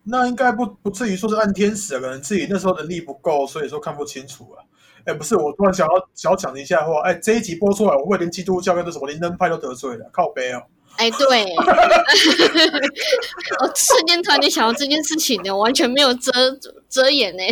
[0.05, 4.65] 那应该不不至于说是暗天使啊，可能自己那时候能力不够，所以说看不清楚啊。
[5.05, 10.63] 哎，不是，我突然想要想要讲一下话，哎，这一集播出来，我会连基督教跟那什么灵恩派都得罪了，靠背哦。
[10.97, 11.45] 哎，对，
[13.61, 16.31] 我瞬间突然间想到这件事情呢，我完全没有遮
[16.91, 17.43] 遮掩呢。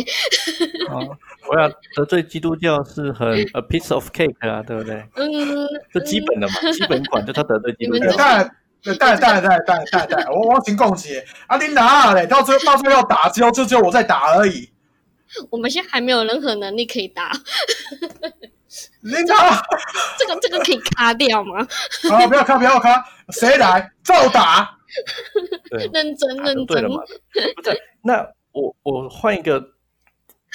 [0.91, 1.17] 哦，
[1.49, 5.03] 我要得罪基督教是很 a piece of cake 啊，对不对？
[5.15, 8.11] 嗯，这基本的嘛，基本款就他得罪基督教
[8.81, 12.25] 对当然，当然，当然，当然，当然，当然，我我请共结啊，你哪嘞？
[12.27, 14.69] 到最后到最后要打，只有就只有我在打而已。
[15.51, 17.31] 我们现在还没有任何能力可以打，
[19.01, 19.61] 你哪？
[20.17, 21.59] 这个这个可以卡掉吗？
[22.11, 24.77] 啊，不要卡，不要卡，谁来照打？
[25.69, 27.03] 对， 认真啊认真就对了，嘛。
[27.55, 29.63] 不是，那我我换一个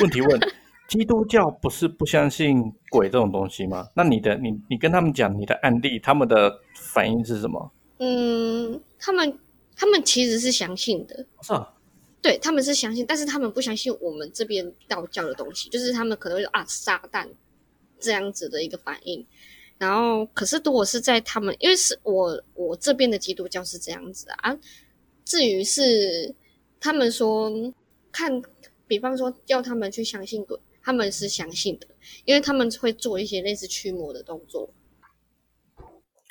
[0.01, 0.41] 问题问：
[0.89, 2.61] 基督教不是不相信
[2.91, 3.87] 鬼这种东西吗？
[3.95, 7.71] 那你的你你跟他们讲你的案例，他们的反应是什么？
[7.99, 9.39] 嗯，他们
[9.77, 11.75] 他们其实是相信的，是啊，
[12.21, 17.29] 对他们是相信，但是他们不相信我们这边道教的东西，就是他们可能会说啊撒旦
[17.99, 19.27] 这样子的一个反应。
[19.77, 24.57] 然后，可是如果是在他们，因为是我我这边的基督教是这样子啊，
[25.25, 26.35] 至于是
[26.79, 27.51] 他们说
[28.13, 28.41] 看，
[28.87, 31.89] 比方说叫他们去相信鬼，他们是相信的，
[32.25, 34.71] 因为他们会做一些类似驱魔的动作。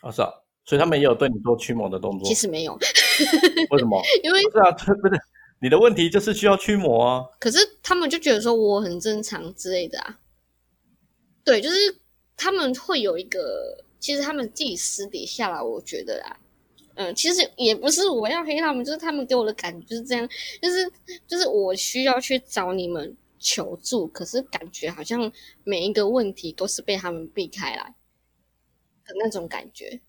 [0.02, 0.32] 哦是啊，
[0.66, 2.34] 所以他们也有对你做驱魔的动作其。
[2.34, 2.74] 实没有，
[3.72, 4.02] 为什么？
[4.24, 5.22] 因为不是啊，这不是
[5.62, 7.24] 你的问题，就是需要驱魔啊。
[7.40, 10.20] 可是他们就觉得说我很正常之类的啊。
[11.44, 11.76] 对，就是
[12.38, 16.38] 他们会有一个，其实他们自己私底下啦，我觉得啦，
[16.96, 20.28] 嗯，其实也不是我要黑他们，就是他们给我的感觉就是这样，
[20.62, 20.92] 就是
[21.28, 25.30] 就是我需要去找你们求助，可是感觉好像
[25.66, 27.94] 每一个问题都是被他们避开来
[29.06, 30.00] 的那种感觉。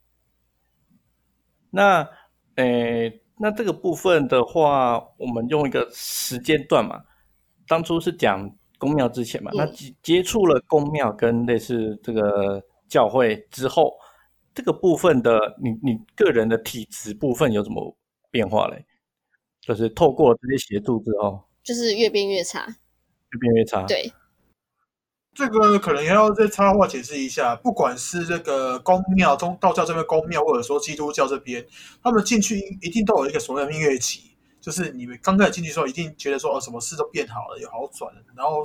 [1.75, 2.09] 那，
[2.55, 7.03] 诶，那这个部分的话，我们用一个时间段嘛，
[7.67, 13.93] 当初是讲公庙之前嘛，嗯那接接触了公庙跟类似这个教会之后，
[14.55, 17.97] 这个部分的你你个人的体质部分有什么
[18.31, 18.85] 变化嘞？
[19.61, 22.67] 就是透过这些协助之后，就是越变越差，
[23.31, 24.13] 越变越差。，对，
[25.35, 31.67] 这个可能也要再插话解释一下，不管是这个公庙、中道教这边公庙，或者说基督教这边，
[32.03, 38.21] 他们进去一定都有一个所谓的蜜月期，就是你们刚开始进去的时候，一定觉得说哦，什么事都变好了，有好转了。
[38.37, 38.63] 然后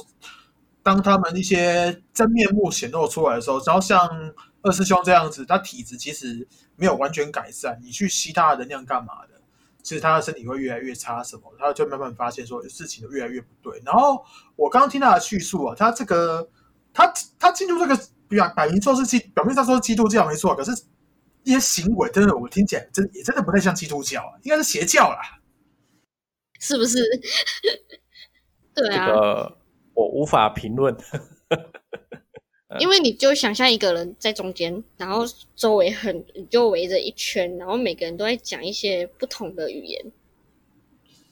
[0.83, 4.07] 当他们一些真面目显露出来的时候，然后像
[4.61, 9.41] 二师兄这样子，他体质其实没有完全改善，你去吸他的能量干嘛的？
[9.81, 11.43] 其实他的身体会越来越差，什么？
[11.57, 13.81] 他就慢慢发现说事情越来越不对。
[13.83, 14.23] 然后
[14.55, 16.47] 我刚刚听他的叙述啊，他这个
[16.99, 20.71] 他他进入这个表摆明说是基，表面上说是基督教没错，可是
[21.43, 25.39] 一些行为真的我听起来真也真的不太像基督教，啊应该是邪教啦。
[26.59, 26.99] 是不是？
[28.75, 29.57] 对啊，这个
[29.93, 30.93] 我无法评论。
[32.79, 35.23] 因为你就想象一个人在中间，然后
[35.55, 40.11] 周围很你就围着一圈，然后每个人都在讲一些不同的语言。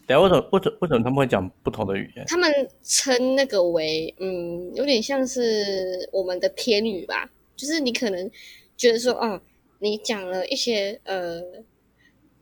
[0.07, 2.25] 等下为什么为什么为什么他们会讲不同的语言？
[2.27, 2.49] 他们
[2.81, 8.31] 称那个为嗯，有点像是我们的偏语吧，就是你可能
[8.77, 9.41] 觉得说哦，
[9.79, 11.41] 你讲了一些呃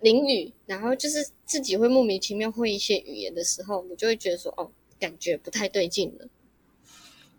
[0.01, 6.27] 灵语，然后就是自己会莫名其妙会一些语言的时候，你就会觉得说哦，感觉不太对劲了。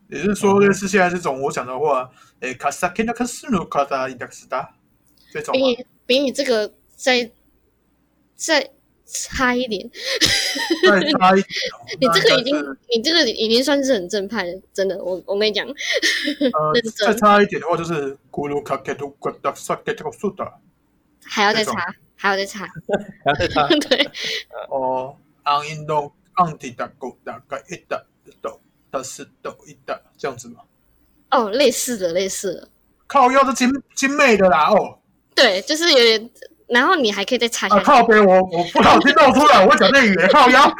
[0.08, 2.10] 也就是说，类似现在这种我讲的话，
[2.40, 4.76] 诶，卡萨肯纳克斯努卡达伊达斯达
[5.30, 7.30] 这种比你比你这个再
[8.34, 8.72] 再
[9.06, 9.88] 差一点，
[10.88, 11.48] 再差一点，
[12.00, 20.58] 你这个已经你这个已经算是很正派了，真的，我我跟你讲，呃， 再差一点的话就是咕噜卡克图咕达萨克图苏达，
[21.24, 21.72] 还要再差，
[22.16, 22.68] 还要再差，
[23.24, 24.10] 还要再差，对，
[24.68, 28.04] 哦，昂印度昂蒂达古达卡伊达
[28.42, 28.60] 斗。
[28.92, 30.62] 的是抖一的这样子吗？
[31.30, 32.68] 哦，类似的，类似的。
[33.06, 34.98] 靠腰的精精美的啦，哦，
[35.34, 36.30] 对，就是有点。
[36.68, 37.78] 然后你还可以再插下。
[37.80, 40.72] 靠边，我我不好听露出来，我讲那语言靠腰。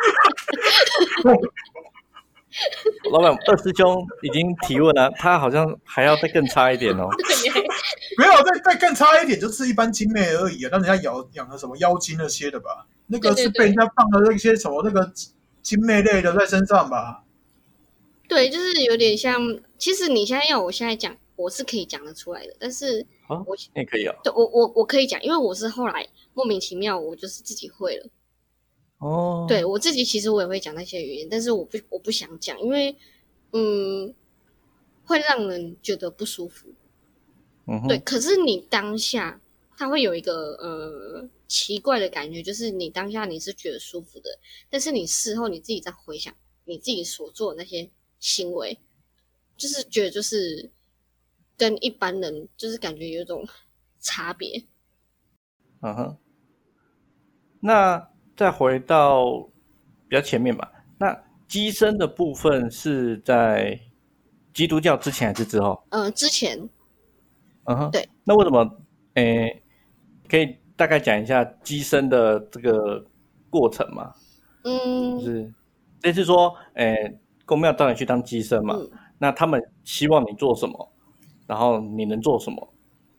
[3.13, 7.09] 老板，二师兄已经提问了，他好像还要再更差一点哦。
[8.19, 10.71] 没有，再再更差一点，就是一般精妹而已啊。
[10.73, 12.87] 那人家养养了什么妖精那些的吧？
[13.09, 15.13] 那个是被人家放了那些什么那个
[15.63, 17.23] 精妹类的在身上吧？
[18.27, 19.59] 对，就是有点像。
[19.79, 22.57] 其实你现在要我现在讲，我是可以讲得出来的。
[22.59, 24.15] 但是，我也可以啊。
[24.25, 28.09] 对，我我我可以讲，因为我是后来莫名其妙，我就是自己会了。
[28.99, 32.97] 哦，对我自己其实我也会讲那些语言，但是我不我不想讲，因为
[33.53, 34.15] 嗯，
[35.05, 36.69] 会让人觉得不舒服。
[37.67, 37.99] 嗯，对。
[37.99, 39.41] 可是你当下，
[39.77, 44.39] 他会有一个呃奇怪的感觉，就是你当下你是觉得舒服的，
[44.71, 47.91] 但是你事后你自己在回想你自己所做的那些。
[48.19, 48.79] 行为
[49.59, 50.71] 就是觉得就是
[51.57, 53.45] 跟一般人就是感觉有一种
[54.01, 54.65] 差别。
[55.81, 56.17] 嗯哼，
[57.61, 59.49] 那再回到
[60.09, 60.71] 比较前面吧。
[60.99, 63.79] 那机身的部分是在
[64.53, 65.83] 基督教之前还是之后？
[65.91, 66.59] 嗯，之前。
[67.65, 68.09] 嗯哼，对。
[68.25, 68.79] 那为什么？
[69.15, 69.63] 诶，
[70.29, 73.05] 可以大概讲一下机身的这个
[73.51, 74.13] 过程吗？
[74.65, 75.53] 嗯，就是
[76.03, 77.19] 类似说，诶。
[77.45, 78.77] 公庙叫你去当机身嘛？
[79.19, 80.93] 那他们希望你做什么，
[81.47, 82.73] 然后你能做什么？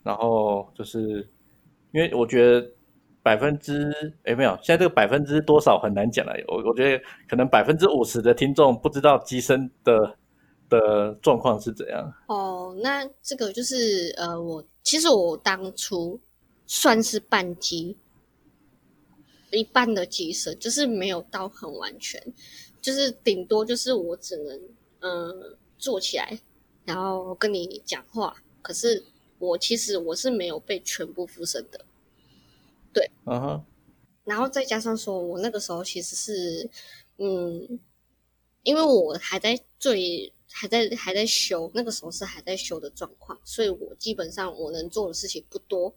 [0.04, 1.30] 然后就是
[1.92, 2.70] 因为我觉得
[3.22, 3.92] 百分之
[4.24, 6.34] 哎没有，现在这个百分之多少很难讲了。
[6.48, 10.18] 我我觉得可能百分之五十的听众不知道机身的
[10.70, 12.14] 的状况是怎样。
[12.28, 16.18] 哦，那这个就是呃，我其实我当初
[16.66, 17.98] 算是半机，
[19.52, 22.22] 一半的机身，就是没有到很完全。
[22.80, 24.62] 就是顶多就是我只能
[25.02, 26.40] 嗯坐起来，
[26.88, 28.36] 然后跟你讲话。
[28.64, 29.04] 可是
[29.38, 31.86] 我其实我是没有被全部附身的，
[32.92, 33.66] 对，嗯哼。
[34.24, 36.70] 然后再加上说我那个时候其实是
[37.18, 37.80] 嗯，
[38.64, 45.96] 因为我还在最还在还在修，那个时候是还在修的状况，所以我基本上我能做的事情不多。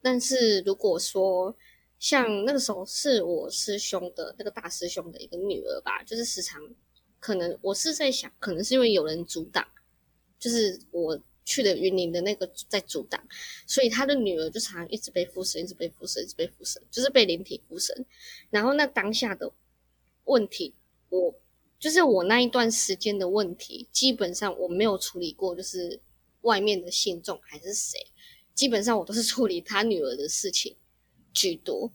[0.00, 1.56] 但是如果说
[1.98, 6.62] 像那个时候是我师兄的那个大师兄的一个女儿吧，就是时常
[7.18, 9.66] 可能我是在想，可能是因为有人阻挡，
[10.44, 13.18] 就是我去的云林的那个在阻挡，
[13.66, 18.04] 所以他的女儿就常常一直被附身，一直被附身，一直被附身，就是被灵体附身。
[18.50, 19.50] 然后那当下的
[20.24, 20.74] 问题，
[21.08, 21.34] 我
[21.78, 25.98] 就是我那一段时间的问题，基本上我没有处理过，就是
[26.42, 27.98] 外面的信众还是谁，
[28.52, 30.76] 基本上我都是处理他女儿的事情。
[31.32, 31.90] 居多，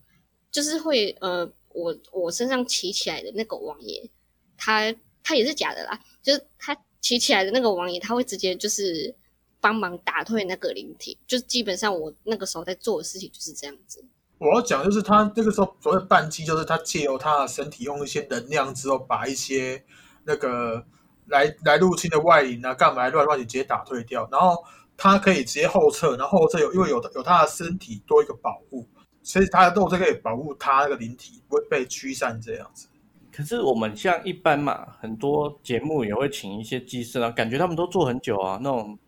[0.52, 4.10] 就是会呃，我我身上骑起来的那个王爷，
[4.58, 4.94] 他
[5.24, 9.14] 他也是假的啦，就是他骑起来的那个王爷，他会直接就是
[9.60, 14.04] 帮忙打退那个灵体，就是基本上我那个时候在做的事情就是这样子。
[14.38, 19.84] 我要讲就是他那个时候所谓半击，就是他借由他的身体用一些能量之后，把一些
[20.24, 20.86] 那个
[21.28, 24.64] 来来入侵的外灵啊，干嘛乱乱直接打退掉，然后
[24.96, 28.88] 他可以直接后撤，然后后撤有因为有有他的身体多一个保护。
[29.22, 32.88] 所以他的肉就可以保护他那个灵体不会被驱散这样子。
[33.40, 39.00] 可是我们像一般嘛，很多节目也会请一些机师啊，感觉他们都做很久啊，那种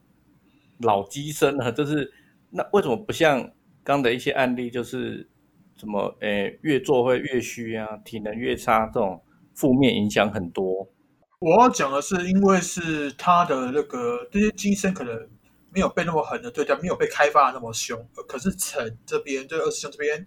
[0.78, 2.10] 老机身啊， 就是
[2.50, 3.52] 那为什么不像
[3.84, 5.30] 刚的一些案例，就是
[5.76, 9.22] 什么诶越做会越虚啊，体能越差，这种
[9.54, 10.88] 负面影响很多。
[11.40, 15.14] 我要讲的是，因为是他的那个这些机身可能
[15.74, 20.26] 没有被那么狠的对待，没有被开发的那么凶，可是城这边就二师兄这边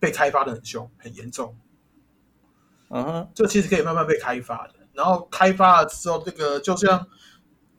[0.00, 1.56] 被开发的很凶，很严重。
[2.88, 4.74] 嗯哼，这其实可以慢慢被开发的。
[4.92, 7.06] 然后开发了之后，这个就像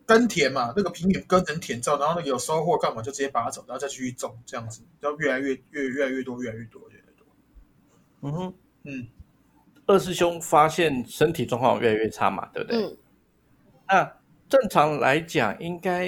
[0.05, 7.27] 耕田嘛，那个平原耕成田之后，然后那个有收获干嘛就直接拔走，然后再继续种，这样子，要越来越越越来越多，越来越多，越来越多。
[8.21, 8.53] 嗯哼，
[8.83, 9.07] 嗯，
[9.87, 12.81] 二师兄发现身体状况越来越差嘛，对不对？
[12.81, 12.97] 嗯，
[13.87, 14.13] 那
[14.47, 16.07] 正常来讲，应该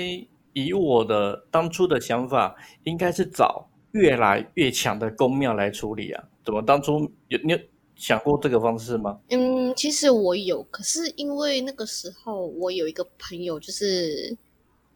[0.53, 6.23] 以我的当初的想法，应该是找越来越强的宫庙来处理啊。
[6.45, 7.59] 怎么当初有你有
[8.01, 9.21] 想过这个方式吗？
[9.29, 14.35] 嗯，其实我有，可是因为那个时候我有一个朋友，就是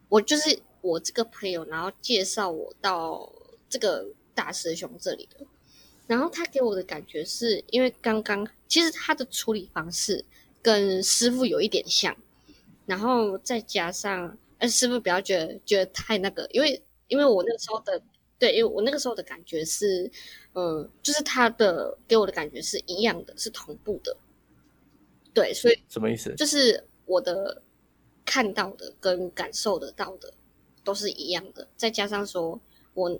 [0.09, 3.31] 我就是我这个朋友，然后介绍我到
[3.69, 5.45] 这个大师兄这里的，
[6.07, 10.25] 然后他给我的感觉是因为刚刚其实他的处理方式
[10.63, 12.17] 跟师傅有一点像，
[12.87, 18.01] 然后再加上呃师傅不要觉得觉得太那个，因为因为我那个时候的
[18.37, 20.11] 对，因为我那个时候的感觉是。
[20.57, 24.15] 嗯，就是他的给我的感觉是一样的，是同步的。
[25.33, 26.33] 对，所以什么意思？
[26.35, 27.61] 就是我的
[28.23, 30.33] 看到的跟感受得到的
[30.81, 32.57] 都是一样的，再加上说
[32.93, 33.19] 我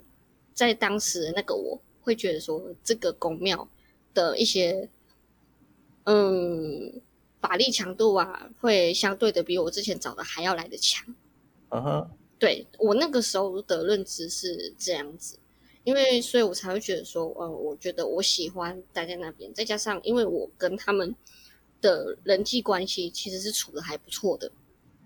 [0.54, 3.68] 在当时那个我会觉得说这个宫庙
[4.14, 4.90] 的一些
[6.06, 7.02] 嗯
[7.42, 11.06] 法力强度啊，会相对的比我之前找的还要来的强。
[11.68, 12.10] 嗯哼，
[12.46, 15.36] 对我那个时候的认知是这样子。
[15.84, 21.16] 因为，所以我才会觉得说，呃，我觉得我喜欢待在那边，再加上因为我跟他们
[21.82, 24.52] 的人际关系其实是处的还不错的，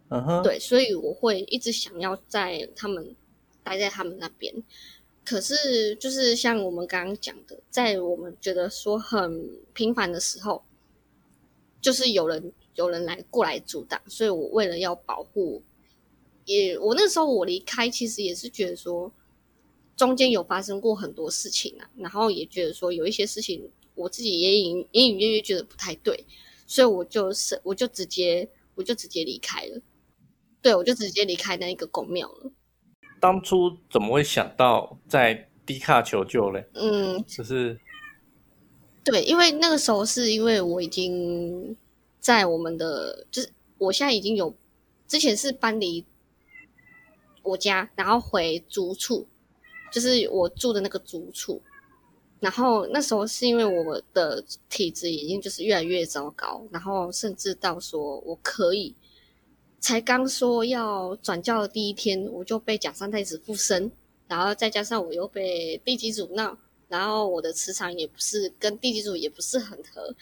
[0.09, 3.15] 嗯哼，对，所以我会一直想要在他们
[3.63, 4.53] 待在他们那边。
[5.25, 10.63] 可是，就是像我们刚刚讲的，在我们觉得说很平凡的时候，
[11.81, 15.61] 就是有人有人来过来阻挡，所以我为了要保护，
[16.49, 19.11] 也我那时候我离开，其实也是觉得说。
[19.99, 26.25] 中间有发生过很多事情啊，然后也觉得说有一些事情我自己也隐隐隐约约觉得不太对，
[26.65, 29.81] 所以我就是我就直接我就直接离开了，
[30.61, 32.49] 对我就直接离开那一个公庙了。
[33.19, 36.65] 当初怎么会想到在低卡求救嘞？
[36.75, 37.77] 嗯，就是
[39.03, 41.75] 对，因为那个时候是因为我已经
[42.21, 44.55] 在我们的，就是我现在已经有
[45.09, 46.05] 之前是搬离
[47.49, 49.27] 我家，然后回租处。
[49.91, 51.59] 就是我住的那个租处，
[52.39, 58.93] 然后那时候是因为我的体质已经就是越来越糟糕，然后甚至到说我可以，
[59.79, 63.91] 才刚说要转教的第一天，我就被假三太子附身，
[64.27, 66.55] 然后再加上我又被地基主闹，
[66.87, 70.13] 然后我的磁场也不是跟地基主也不是很合，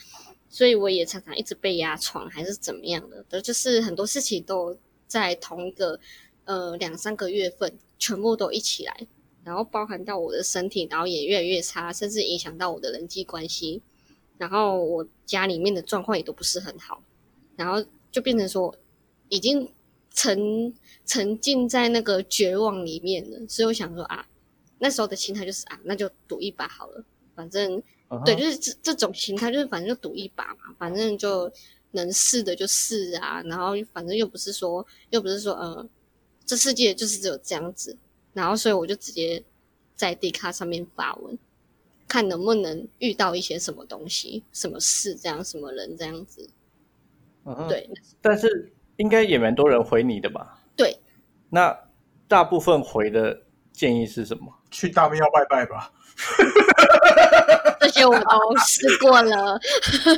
[0.47, 5.99] 所以我也常常一直被压床还是怎么样的，的就是很多事情都在同一个
[6.47, 9.07] 呃两三个月份全部都一起来。
[9.43, 13.81] 然后包含到我的身体，然后也越来越差，甚至影响到我的人际关系。
[14.37, 17.01] 然后我家里面的状况也都不是很好，
[17.55, 17.81] 然后
[18.11, 18.75] 就变成说，
[19.29, 19.71] 已经
[20.13, 20.73] 沉
[21.05, 23.39] 沉浸在那个绝望里面了。
[23.47, 24.27] 所以我想说啊，
[24.79, 27.81] 那时候的心态就是啊，那就赌一把好了，反正
[28.25, 31.49] 对，就是这这种心态，就是反正就赌一把嘛，反正就
[31.91, 33.41] 能试的就试啊。
[33.43, 35.89] 然后反正又不是说，又不是说，呃，
[36.47, 37.95] 这世界就是只有这样子。
[38.33, 39.43] 然后，所以我就直接
[39.95, 41.37] 在 D 卡上面发文，
[42.07, 46.47] 看能不能遇到一些什么东西、什么事，这样什么人这样子。
[47.45, 47.89] 嗯，对。
[48.21, 50.63] 但是应该也蛮多人回你的吧？
[50.75, 50.99] 对。
[51.49, 51.75] 那
[52.27, 53.41] 大部分回的
[53.73, 54.53] 建议是什么？
[54.69, 55.91] 去大庙拜拜吧。
[57.81, 59.59] 这些我都试过了，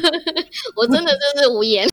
[0.76, 1.88] 我真的真是无言。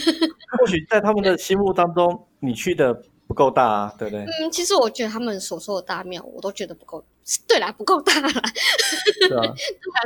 [0.58, 3.02] 或许在他们的心目当中，你去的。
[3.30, 4.24] 不够大啊，对不对？
[4.24, 7.04] 嗯，其实我觉得他们所说的大庙，我都觉得不够。
[7.46, 8.28] 对啦，不够大啦。
[9.28, 9.54] 对啊，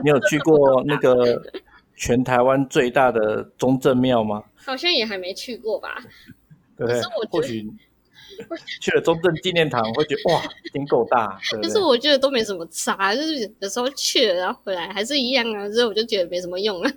[0.03, 1.43] 你有去过那个
[1.97, 4.45] 全台湾最大的中正庙吗？
[4.57, 5.97] 好像也还没去过吧。
[6.77, 7.01] 对，
[7.31, 7.67] 或许。
[8.81, 11.39] 去了中正纪念堂，会觉得哇，挺够大。
[11.63, 16.91] 但是我觉得都没什么差，就是有时候去了然后回来还是一样啊，所以我就觉得没什么用啊。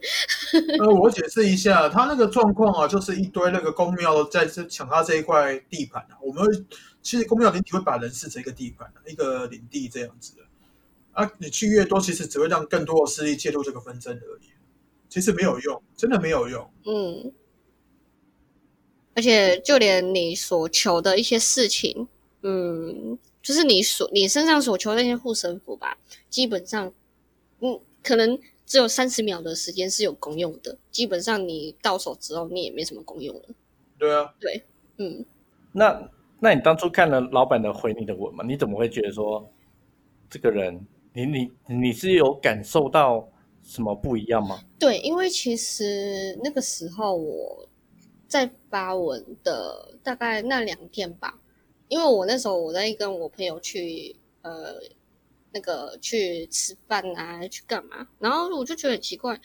[0.80, 6.18] 呃，我解释一下，他那个状况啊，就是一堆那个公庙在这抢他这一块地盘啊。
[6.22, 6.66] 我们
[7.02, 10.44] 其实公庙领体会把人视成一个地盘，一个领地这样子的
[11.14, 14.50] 啊，你去越多，其实只会让更多的势力介入这个纷争而已，
[15.10, 16.70] 其实没有用，真的没有用。
[16.86, 17.32] 嗯，
[19.18, 22.08] 而且就连你所求的一些事情，
[22.44, 25.98] 嗯，就是你所你身上所求的那些护身符吧，
[26.30, 26.94] 基本上，
[27.62, 33.42] 嗯，可能只有三十秒的时间是有功用的，基本上你到手之后，你也没什么功用了。
[33.98, 34.62] 对啊，对，
[34.98, 35.26] 嗯，
[35.72, 38.44] 那那你当初看了老板的回你的文嘛？
[38.46, 39.52] 你怎么会觉得说
[40.30, 40.80] 这个人，
[41.14, 43.28] 你你你是有感受到
[43.64, 44.62] 什么不一样吗？
[44.78, 47.68] 对，因为其实那个时候我
[48.28, 51.40] 在发文的大概那两天吧，
[51.88, 54.76] 因为我那时候我在跟我朋友去呃
[55.52, 59.40] 那个去吃饭啊，去干嘛，然后我就觉得很奇怪，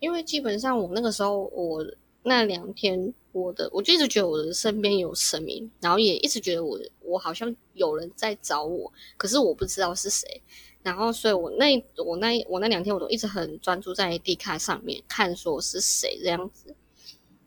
[0.00, 1.84] 因为基本上我那个时候我
[2.22, 10.42] 那两天我的我就一直觉得我的身边有神明，然后也一直觉得我我好像有人在找我，可是我不知道是谁。
[10.82, 16.76] 然后，所以我那我那我那两天我都一直很专注在地卡上面看说是谁这样子。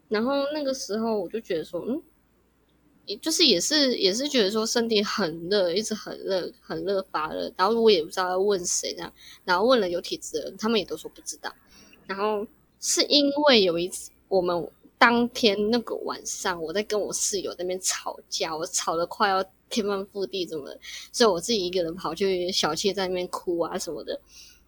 [0.10, 2.02] 然后那个时候我就觉得说，嗯，
[3.06, 7.52] 也就是也是也是觉得说身体很热，一直很热很热发热。
[7.56, 9.14] 然后我也不知道要问谁这样，
[9.46, 11.54] 然后问了有体质的人，他们也都说不知道。
[12.06, 12.46] 然后
[12.80, 19.46] 是因为有一次我们当天那个晚上，我在跟我室友那边吵架，我吵得快要。
[19.70, 20.74] 天翻覆地怎么？
[21.12, 24.18] 所以我自己一个人跑去小妾在那边哭啊什么的。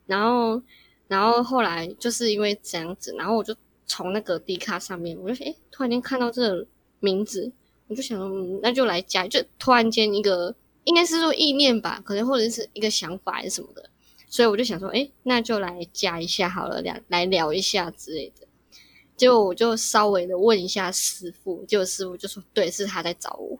[0.06, 0.62] 然后，
[1.08, 3.56] 然后后来就是因为这样子，然后我就
[3.90, 6.66] 从那个 D 卡上面，我就诶突然间看到这个
[7.02, 7.52] 名字，
[7.88, 8.18] 我就想，
[8.62, 9.28] 那就来加。
[9.28, 13.90] 就突然间一个，应该是说意念吧，可能或者是一个想法还是什么的。
[14.28, 18.48] 所以我就想说，诶那就来加一下好了，聊来聊一下之类的。
[19.18, 23.60] 结果我就稍微的问一下师傅，结果师傅就说，对，是他在找我。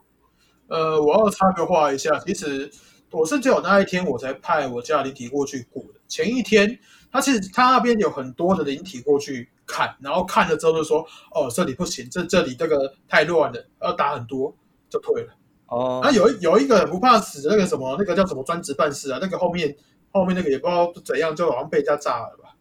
[0.68, 2.72] 呃，我要插个话一下，其实
[3.10, 6.00] 我是只有那一天我才派我家里提过去过的。
[6.08, 6.80] 前一天，
[7.12, 14.56] 他其实他那边有很多的灵体过去看，然后看了之后就说：“哦，这里不行，这这里这个太乱了，要打很多，
[14.90, 15.34] 就退了。”
[15.68, 19.20] 哦，那有有一个不怕死的那个什么，那个叫什么专职办事啊？
[19.22, 19.76] 那个后面
[20.12, 22.56] 后面那个也不知道怎样，就好像被人家炸了吧？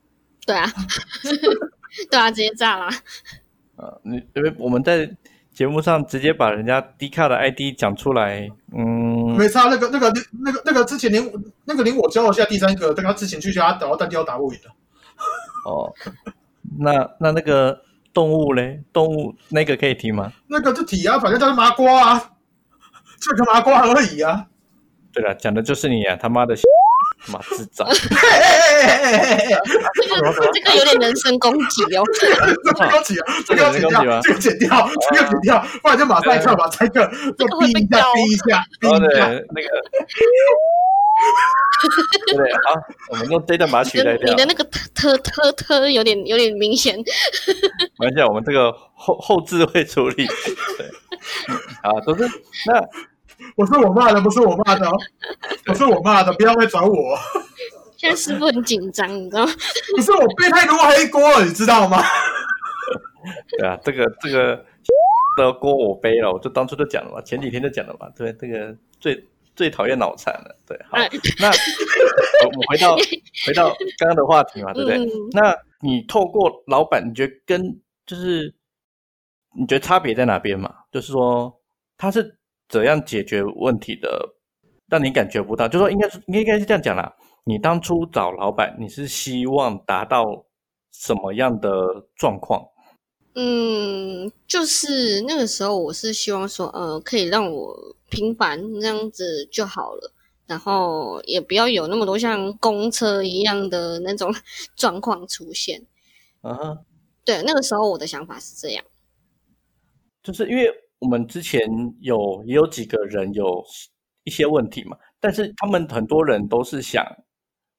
[0.46, 0.70] 对啊，
[2.10, 2.86] 对啊，直接炸了。
[3.76, 5.16] 啊，你因为我们在。
[5.58, 9.64] 节目上直接把人家 D 卡的 ID 讲出来，嗯，没差。
[9.68, 10.12] 那个、那个、
[10.44, 11.32] 那个、那个之前连
[11.64, 14.70] 那个连我教了下第三个，但他之前去他打，但掉打不赢的。
[15.64, 15.92] 哦，
[16.78, 17.82] 那那那个
[18.12, 18.80] 动物嘞？
[18.92, 20.32] 动物那个可以提吗？
[20.46, 22.30] 那个就提啊，反正叫麻瓜啊，
[23.18, 24.46] 这个麻瓜而已啊。
[25.12, 26.54] 对了，讲的就是你啊，他妈的！
[27.32, 27.88] 妈智障！
[29.94, 30.20] 这个
[30.52, 32.02] 这个有点人身攻击哦。
[32.90, 33.34] 攻击啊！
[33.46, 37.06] 这个要剪掉，这个剪掉，这个剪掉，不然就马赛克吧，这个
[37.38, 39.28] 就逼一下，逼一下，逼一下。
[39.50, 39.68] 那个，
[42.36, 42.58] 对，好，
[43.10, 44.28] 我们用这段把它取代掉。
[44.30, 44.64] 你的那个
[44.94, 46.96] 特特特有点有点明显。
[47.98, 50.26] 没关系，我们这个后后置会处理。
[50.26, 50.86] 对，
[51.82, 52.28] 好，都是
[52.66, 52.84] 那。
[53.56, 54.90] 我是我骂的，不是我骂的，
[55.64, 57.16] 不是我骂的，不要来找我。
[57.96, 59.52] 现在师傅很紧张，你知道吗？
[59.96, 62.00] 不是我背太多黑锅，你知道吗？
[63.58, 64.64] 对啊，这个这个
[65.36, 69.24] 的锅我背了，我就当初就讲了嘛，前几天就讲了嘛，对，这个最
[69.56, 70.96] 最讨厌脑残了，对，好，
[71.40, 71.48] 那
[72.46, 72.94] 我们回到
[73.46, 73.68] 回到
[73.98, 74.98] 刚刚的话题嘛，对不对？
[75.32, 78.54] 那你透过老板，你觉得跟就是
[79.56, 80.72] 你觉得差别在哪边嘛？
[80.92, 81.60] 就是说
[81.96, 82.37] 他是。
[82.68, 84.34] 怎样解决问题的，
[84.88, 85.66] 让你感觉不到？
[85.66, 87.14] 就说应该是应该是这样讲啦。
[87.44, 90.44] 你当初找老板，你是希望达到
[90.92, 91.70] 什么样的
[92.14, 92.62] 状况？
[93.34, 97.74] 嗯，就是那个时候，我是希望说，呃，可以让我
[98.10, 100.12] 平凡这样子就好了，
[100.46, 104.34] 然后也不要有那么多像公车一样的那种
[104.76, 105.86] 状况出现。
[106.42, 106.78] 啊，
[107.24, 108.84] 对，那个时候我的想法是这样，
[110.22, 110.70] 就是因为。
[111.00, 111.60] 我们之前
[112.00, 113.64] 有也有几个人有
[114.24, 117.04] 一些问题嘛，但是他们很多人都是想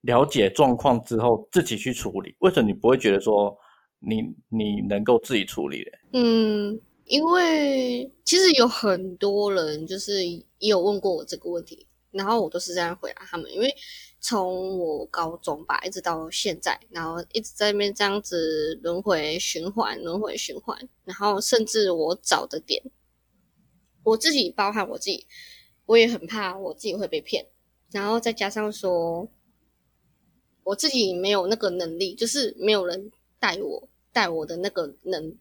[0.02, 2.36] 了解状况之后自己去处理。
[2.40, 3.56] 为什么你不会觉得说
[4.00, 5.92] 你你能够自己处理的？
[6.14, 13.52] 嗯，因为其实有很多人就是也有问过我这个问题，然后我都是这样回答他们。
[13.54, 13.70] 因为
[14.22, 22.82] 从我高中吧一直到现在，然后一直在那边这样子轮回循环，轮回循环，然后甚至我找的点。
[24.04, 25.26] 我自己包含我自己，
[25.86, 27.46] 我也很怕我自己会被骗，
[27.92, 29.28] 然后再加上说，
[30.64, 35.36] 我自己没有那个能力，就是没有人带我带我的那个能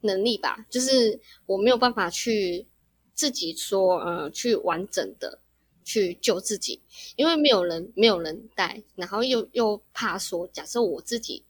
[0.00, 2.66] 能力吧，就是我没有办法去
[3.14, 5.38] 自己说，呃，去完整的
[5.84, 6.80] 去救自己，
[7.16, 11.44] 因为没有人没有人带，然后又又怕说，假设我自己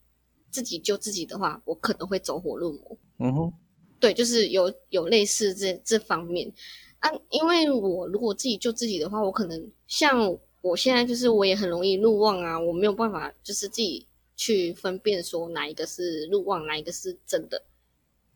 [0.50, 2.98] 自己救自己的话，我可能会走火入魔。
[3.18, 3.52] 嗯哼，
[3.98, 6.52] 对，就是有有类似这这方面
[7.00, 17.62] 啊，因为我如果自己救自己的话，我可能像我现在就是我也很容易路忘啊，我没有办法就是自己去分辨说哪一个是路忘，哪一个是真的，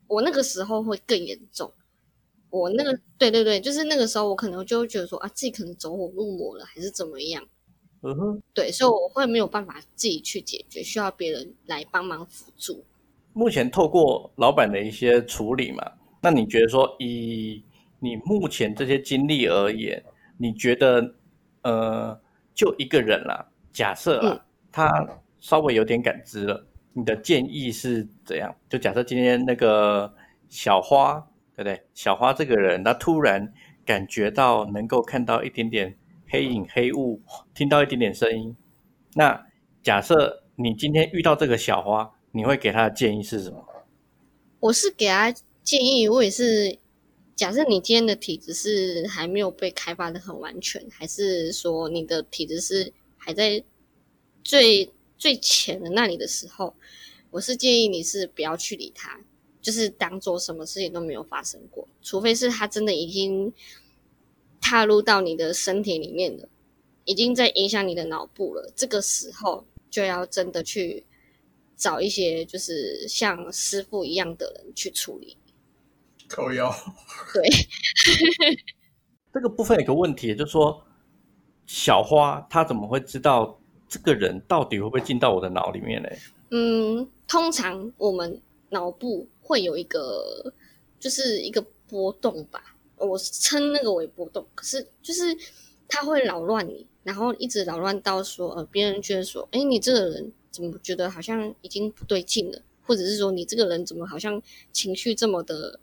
[0.07, 1.71] 我那个时候会更严重。
[2.49, 7.47] 我那个对对对，就是那个时候我可能就会觉得说啊，自己可能走火入魔了，还是怎么样？
[8.01, 8.41] 嗯哼。
[8.53, 12.83] 对，所以我会没有办法自己去解决，需要别人来帮忙辅助。
[13.33, 17.63] 目前透过老板的一些处理嘛，那你觉得说以
[17.99, 20.03] 你目前这些经历而言，
[20.37, 21.15] 你觉得
[21.63, 22.19] 呃，
[22.53, 24.89] 就一个人啦，假设啊，他
[25.39, 28.55] 稍微有点感知了，你的建议是怎样？
[28.69, 30.13] 就假设今天那个
[30.49, 31.27] 小花。
[31.53, 31.79] 对不对？
[31.93, 33.53] 小花这个人，他突然
[33.85, 35.93] 感觉到能够看到一点点
[36.29, 37.21] 黑影、黑雾，
[37.53, 38.55] 听到一点点声音。
[39.15, 39.45] 那
[39.83, 43.65] 假设你今天遇到这个小花，你会给他的建议是什么？
[44.59, 45.31] 我是给他
[45.63, 46.77] 建议，我也是
[47.35, 53.63] 假设你今天的体质是还没有被开发的很完全，还是说你的体质是还在
[54.43, 56.73] 最最浅的那里的时候，
[57.29, 59.19] 我是建议你是不要去理他。
[59.61, 63.53] 就是当做什么事情都没有发生过，除非是他真的已经
[64.59, 66.49] 踏入到你的身体里面了，
[67.05, 68.73] 已经在影响你的脑部了。
[68.75, 71.05] 这个时候就要真的去
[71.81, 75.35] 找一些就是像师傅一样的人去处理。
[76.29, 76.71] 口腰。
[77.33, 77.43] 对。
[79.33, 80.81] 这个部分有个问题，就是说
[81.65, 83.59] 小花她怎么会知道
[83.89, 86.09] 这个人到底会不会进到我的脑里面呢？
[86.51, 89.27] 嗯，通常我们脑部。
[89.43, 90.53] 会有一个，
[90.97, 94.47] 就是一个波动吧，我称那个为波动。
[94.55, 95.23] 可是就是
[95.89, 104.41] 它会扰乱你，然后一直扰乱到说，呃，别人觉得说，哎，你这个人怎么觉得好像已经不对劲了，或者是说你这个人怎么好像
[104.71, 105.79] 情绪这么的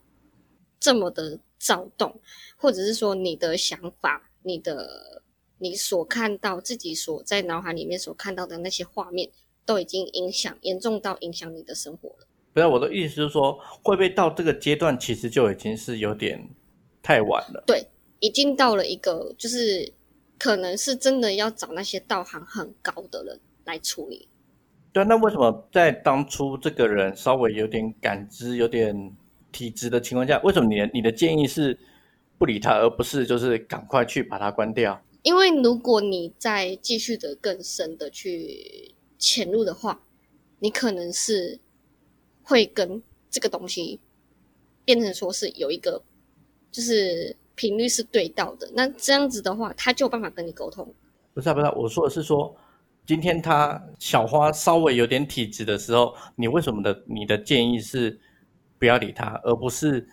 [0.79, 2.21] 这么的躁动，
[2.57, 5.23] 或者是说你的想法、你的
[5.59, 9.29] 你所看到自己所在脑海里面所看到的那些画面，
[9.65, 12.27] 都已经影响严重到影响你的生活了。
[12.53, 16.49] 不是我的意思，是说会不会到这个阶段，其实就已经是有点
[17.03, 17.65] 太晚了。
[17.67, 17.87] 对，
[18.21, 19.93] 已经到了一个，就是
[20.39, 24.28] 可能是真的要找那些道行很高的人来处理。
[24.99, 29.17] 对，那为什么在当初这个人稍微有点感知、有点
[29.53, 31.79] 体质的情况下，为什么你的你的建议是
[32.39, 35.01] 不理他，而不是就是赶快去把它关掉？
[35.23, 40.01] 因为如果你再继续的更深的去潜入的话，
[40.59, 41.61] 你可能是。
[42.51, 44.01] 会跟这个东西
[44.83, 46.03] 变成说是有一个，
[46.73, 48.67] 就是频率是对到的。
[48.73, 50.95] 那这样子的话，他就有办法跟你沟通。
[51.35, 52.57] 不是啊，不是，啊我说的是说，
[53.09, 57.05] 今天他小花稍微有点体质的时候，你为什么的？
[57.07, 58.21] 你的建议是
[58.79, 60.07] 不要理他，而不是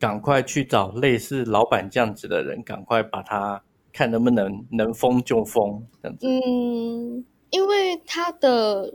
[0.00, 6.26] 赶快去找类似老板这样子的人，赶快把他看能不能能封就封这样子。
[6.26, 8.94] 嗯，因为他的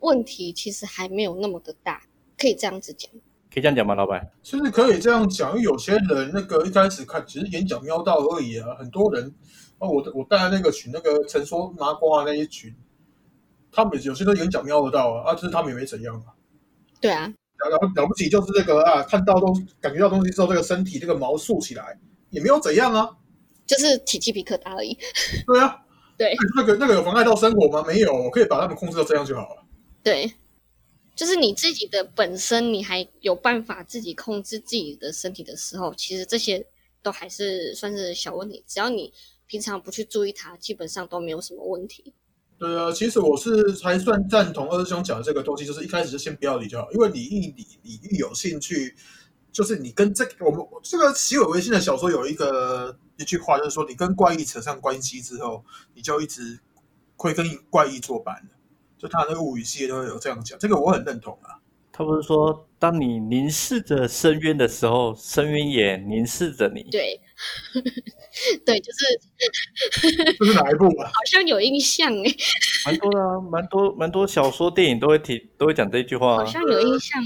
[0.00, 2.02] 问题其实还没有那么的大。
[2.36, 3.08] 可以这样子讲，
[3.54, 4.28] 可以这样讲吗，老板？
[4.42, 8.74] 其实可以这样讲，因为有些人那个一开始看只是眼角瞄到而已啊。
[8.76, 9.32] 很多人
[9.82, 12.72] 啊，我我带那个群，那个陈说麻瓜那一群，
[13.72, 16.32] 他们有些都眼角瞄得到啊，啊，就是他们也没怎样啊。
[17.00, 17.26] 对啊，
[17.58, 21.98] 了了不起就是这个啊，看到东感觉到东西之后，这个身体这个毛竖起来，
[22.30, 23.10] 也没有怎样啊，
[23.66, 24.96] 就是起鸡皮疙瘩而已。
[25.46, 25.82] 对啊，
[26.16, 27.84] 对，那个那个有妨碍到生活吗？
[27.86, 29.64] 没有，可以把他们控制到这样就好了。
[30.02, 30.32] 对。
[31.14, 36.66] 就是你自己的本身，你还有办法自己控制自己的身体的时候，其实这些
[37.02, 38.64] 都还是算是小问题。
[38.66, 39.12] 只要你
[39.52, 42.14] 平常不去注意它，基本上都没有什么问题。
[42.56, 48.96] 对啊，其实我是还算赞同二师兄讲的这个东西，就是一开始就先不要理就好，因为你一理你一有兴趣，
[49.52, 56.58] 就是你跟这我们这个习伟维新的小说有一个一句话，就是说你跟怪异扯上关系之后，你就一直
[57.16, 58.54] 会跟怪异作伴的。
[58.96, 61.60] 就他那个物语系列都有这样讲，这个我很认同啊。
[61.92, 66.82] 他不是说，当你凝视着深渊的时候，深渊也凝视着你。
[66.90, 67.20] 对，
[68.66, 69.20] 对，就是。
[70.36, 71.06] 这是哪一部啊？
[71.14, 72.34] 好像有印象哎。
[72.84, 76.38] 蛮多的啊，蛮多蛮多小说、电影都会提，都会讲这句话。
[76.38, 77.22] 好像有印象，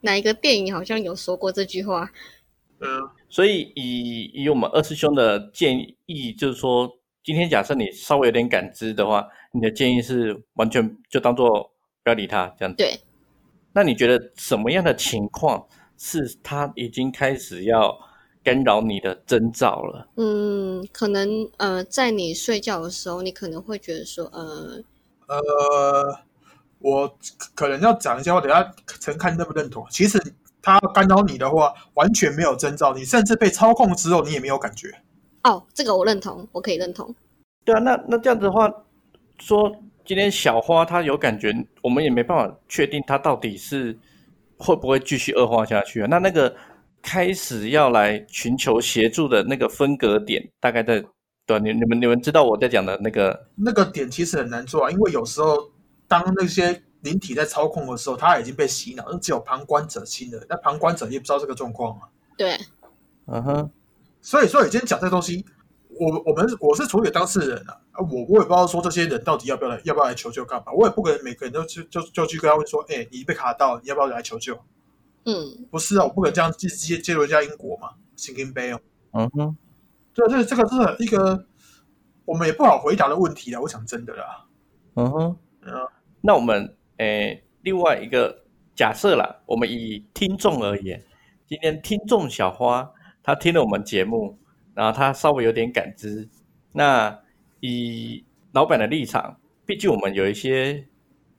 [0.00, 2.10] 哪一个电影好像有说过这句话？
[2.80, 2.88] 嗯。
[3.28, 6.90] 所以以以我们二师兄的建议，就是说，
[7.22, 9.28] 今天假设你稍微有点感知的话。
[9.52, 12.76] 你的建议是完全就当做不要理他这样子。
[12.76, 12.98] 对。
[13.76, 15.62] 那你觉得什么样的情况
[15.98, 17.94] 是他已经开始要
[18.42, 20.08] 干扰你的征兆了？
[20.16, 24.82] 嗯，可能呃，在你睡觉的时候，你可能会觉得说，呃，
[25.26, 26.18] 呃，
[26.78, 27.18] 我
[27.54, 29.86] 可能要讲一下，我等下陈看认不认同。
[29.90, 30.18] 其实
[30.62, 34.88] 他干扰你的话，完全没有征兆，你甚至被操控之后，你也没有感觉。
[35.44, 37.14] 哦，这个我认同，我可以认同。
[37.62, 38.72] 对啊，那那这样子的话，
[39.38, 39.70] 说
[40.06, 41.52] 今天小花她有感觉，
[41.82, 43.98] 我们也没办法确定她到底是
[44.56, 46.06] 会不会继续恶化下去啊。
[46.08, 46.54] 那那个
[47.02, 51.04] 开始要来寻求协助的那个分隔点，大概在
[51.44, 55.70] 对啊你你们你们知道我在讲的那个那个点其实很难做啊，因为有时候
[56.06, 62.08] 当那些灵体在操控的时候，他已经被洗脑，只有旁观者清了，那旁观者也不知道这个状况啊。
[62.36, 62.56] 对，
[63.26, 63.70] 嗯哼
[64.20, 65.44] 所以说，你今天讲这个东西，
[65.98, 74.58] 我我们我是处理当事人啊，啊，我我也不知道说这些人到底要不要来要不要来求救干嘛，我也不可能每个人都去就就去跟他问说，哎、你被卡到，你要不要来求救？
[75.24, 78.80] 嗯，不是啊，我不可能这样直接介入人家因果嘛，神经杯哦。
[79.12, 79.56] 嗯哼
[80.14, 81.46] 对，这这个是一个
[82.24, 83.60] 我们也不好回答的问题啊。
[83.60, 84.46] 我想真的啦，
[84.94, 85.36] 嗯哼。
[85.62, 85.88] 嗯啊，
[86.20, 88.44] 那我们诶，另外一个
[88.76, 91.04] 假设啦，我们以听众而言，
[91.48, 94.38] 今天听众小花她听了我们节目，
[94.76, 96.28] 然后他稍微有点感知。
[96.70, 97.18] 那
[97.60, 98.22] 以
[98.52, 100.86] 老板的立场，毕竟我们有一些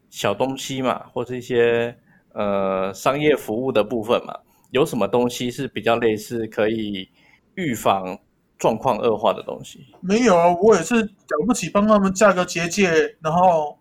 [0.09, 1.95] 小东西嘛，或是一些
[2.33, 4.33] 呃商业服务的部分嘛，
[4.71, 7.07] 有什么东西是比较类似可以
[7.53, 8.17] 预防
[8.57, 9.85] 状况恶化的东西？
[10.01, 12.89] 没有啊，我也是了不起帮他们架个结界，
[13.21, 13.77] 然后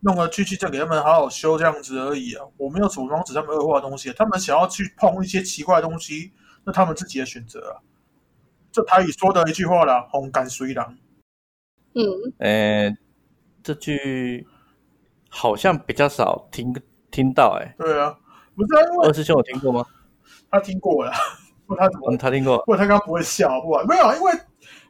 [0.00, 2.44] 弄个机器再给他们好好修这样子而已啊。
[2.58, 6.30] 我没有什么防止他们恶化的东西，他们想要去碰一些奇怪的东西，
[6.64, 7.80] 那他们自己的选择啊。
[8.70, 10.96] 这台语说的一句话啦，“红干水狼
[11.94, 12.04] 嗯，
[12.38, 12.94] 呃，
[13.62, 14.46] 这句
[15.28, 16.74] 好像比较少听
[17.10, 17.74] 听到、欸，”。
[17.78, 18.18] 对啊，
[18.54, 19.84] 不是啊，因为二师兄有听过吗？
[20.50, 21.12] 他听过了，
[21.66, 22.58] 不然他怎么嗯，他听过。
[22.64, 23.82] 不然他刚刚不会笑，不好？
[23.84, 24.32] 没有，因为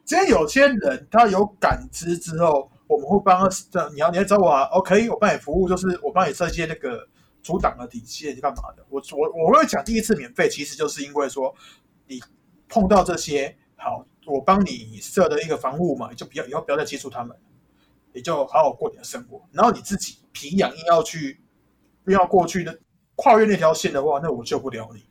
[0.05, 7.07] 今天有些人他有感知之后，我们会帮他，这你要你要找我啊，OK，我帮你服务，就是我帮你设一些那个
[7.41, 8.85] 阻挡的底线，干嘛的？
[8.89, 11.53] 我我我会讲第一次免费，其实就是因为说
[12.07, 12.21] 你
[12.67, 17.35] 碰到这些，好，我帮你设的一个防护嘛，你就不要以后不要再接触他们，
[18.13, 19.41] 你就好好过你的生活。
[19.51, 21.39] 然后你自己皮痒硬要去，
[22.07, 22.77] 硬要过去的
[23.15, 25.03] 跨越那条线的话，那我救不了你。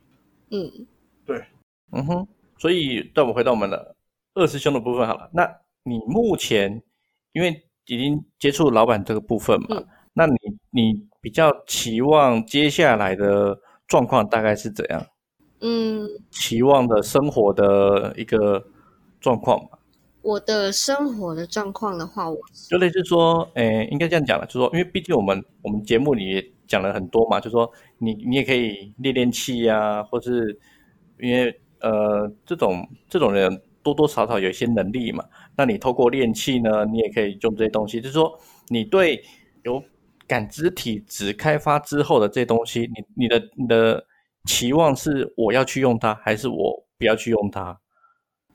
[0.51, 0.87] 嗯，
[1.25, 1.43] 对
[1.91, 3.95] 嗯哼，所以让我们回到我们的
[4.35, 5.29] 二师兄的部分好了。
[5.33, 5.43] 那
[5.83, 6.81] 你目前
[7.33, 10.35] 因为已经接触老板这个部分嘛，嗯那你
[10.71, 13.57] 你比较期望接下来的
[13.87, 15.05] 状况大概是怎样？
[15.61, 18.65] 嗯，期望的生活的一个
[19.19, 19.79] 状况吧？
[20.21, 22.37] 我的生活的状况的话，我
[22.69, 30.59] 就类似说，诶，应该这样讲了，就是说，因为毕竟我们我们节目里讲了很多嘛，就是说你你也可以练练气呀、或是
[31.19, 35.23] 因为呃这种这种人多多少少有一些能力嘛，
[35.55, 38.37] 那你透过练气呢，你也可以用这些东西，就是说
[38.67, 39.23] 你对
[39.63, 39.81] 有
[40.27, 44.05] 感知体质开发之后的这些东西，你你的你的
[44.45, 47.79] 期望是我要去用它，还是我不要去用它？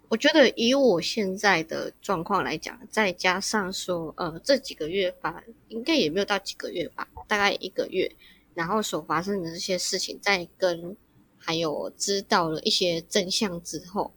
[0.08, 8.10] 我觉得以我现在的状况来讲，再加上说，呃，这几个月吧，应该也没有到几个月吧，大概一个月，
[8.54, 10.96] 然后所发生的这些事情，再跟
[11.36, 14.12] 还有知道了一些真相之后，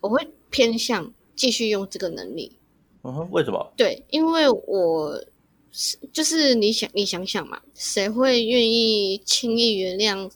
[0.00, 2.56] 我会偏向继续用这个能力。
[3.02, 3.72] 嗯哼，为什么？
[3.76, 5.24] 对，因为我
[5.70, 10.30] 是就是你想你想想嘛，谁会愿意轻易原谅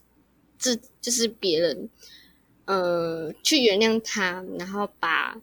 [0.60, 1.88] 自就是别人，
[2.66, 5.40] 呃，去原谅他，然后把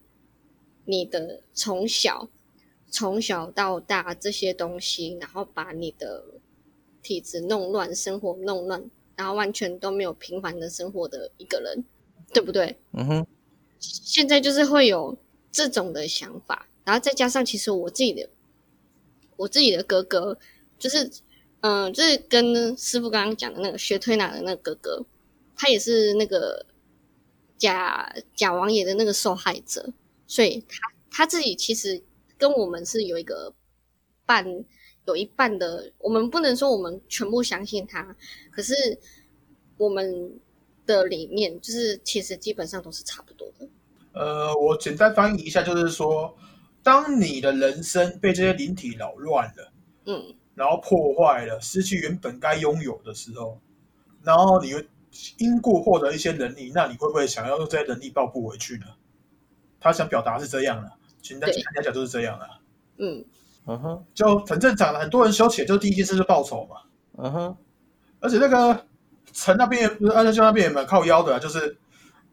[0.85, 2.29] 你的从小
[2.91, 6.23] 从小到大这些东西，然后把你的
[7.01, 11.83] 体质弄乱，生活弄乱，然后完全都没有平凡的生活的一个人，
[12.31, 12.77] 对不对？
[12.93, 13.27] 嗯哼，
[13.79, 15.17] 现在就是会有
[15.51, 18.29] 这种的想法，然后再加上其实我自己的
[19.35, 20.37] 我自己的哥哥，
[20.77, 21.09] 就是
[21.61, 25.05] 嗯、呃就是跟师傅刚刚讲的那个学推拿的那个哥哥，
[25.55, 26.65] 他也是那个
[27.57, 29.91] 假假王爷的那个受害者，
[30.27, 30.77] 所以他
[31.09, 32.01] 他自己其实
[32.37, 33.53] 跟我们是有一个
[34.25, 34.45] 半
[35.05, 38.15] 有一半的，我们不能说我们全部相信他，
[38.51, 38.99] 可是
[39.77, 40.39] 我们
[40.85, 43.67] 的理念就是其实基本上都是差不多的。
[44.13, 46.35] 呃，我简单翻译一下，就是说，
[46.83, 49.71] 当你的人生被这些灵体扰乱了，
[50.05, 53.61] 嗯然后破坏了，失去原本该拥有的时候，
[54.23, 54.83] 然后你又
[55.37, 58.87] 因故获得一些能力，那你会不会想要用这些能力报复回去呢？
[59.79, 60.91] 他想表达是这样的，
[61.21, 62.49] 简单对简单来讲就是这样的，
[62.97, 63.23] 嗯
[63.67, 64.99] 嗯哼，就很正常的。
[64.99, 66.77] 很多人修起来，就第一件事就报仇嘛。
[67.19, 67.57] 嗯哼，
[68.19, 68.87] 而且那个
[69.31, 71.77] 城那边不是二师兄那边也蛮靠腰的啊、就是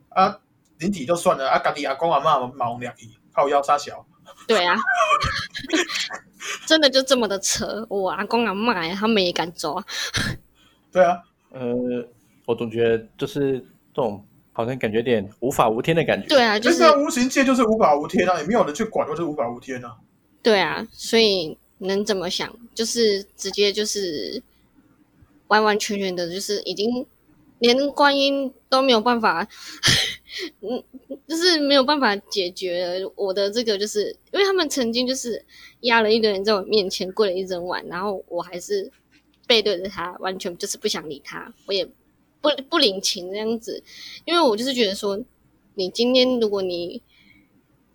[0.08, 0.40] 啊，
[0.78, 4.06] 灵体就算了，啊，家己阿公阿妈毛两去，靠腰杀小。
[4.48, 4.74] 对啊，
[6.66, 9.84] 真的就这么的扯，我阿公阿妈他们也敢抓。
[10.92, 11.20] 对啊，
[11.50, 11.74] 呃，
[12.46, 13.58] 我总觉得就是
[13.92, 16.28] 这种好像感觉有点无法无天的感觉。
[16.28, 19.96] 对啊，就就是是无形界就是无法无天啊，也没有人去管，就是无法无天啊。
[20.42, 24.42] 对啊，所以能怎么想，就是直接就是
[25.48, 27.06] 完完全全的，就是已经
[27.58, 29.46] 连观音都没有办法，
[30.60, 30.82] 嗯，
[31.26, 35.44] 就是没有办法解决我的这个，就是因为他们曾经就是
[35.80, 38.90] 压了一个人在我面前跪了一整晚，然后我还是
[39.46, 41.84] 背对着他，完全就是不想理他，我也
[42.40, 43.82] 不不领情这样子，
[44.24, 45.20] 因为我就是觉得说，
[45.74, 47.02] 你今天如果你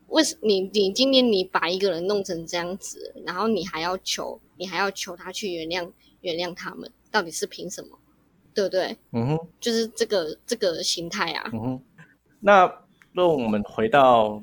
[0.08, 7.98] 为什你你今天你把一个人弄成这样子，然后你还要求你还要求他去原谅原谅他们，到底是凭什么？
[8.52, 8.98] 对不对？
[9.12, 11.50] 嗯哼，就是这个这个心态啊。
[11.54, 11.82] 嗯哼。
[12.42, 12.72] 那
[13.12, 14.42] 那我们回到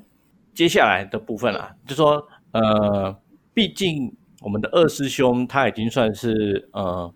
[0.53, 3.15] 接下来的部分啦，就说呃，
[3.53, 7.11] 毕竟我们的二师兄他已经算是呃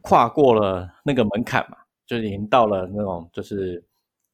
[0.00, 3.84] 跨过了那个门槛嘛，就已经到了那种就是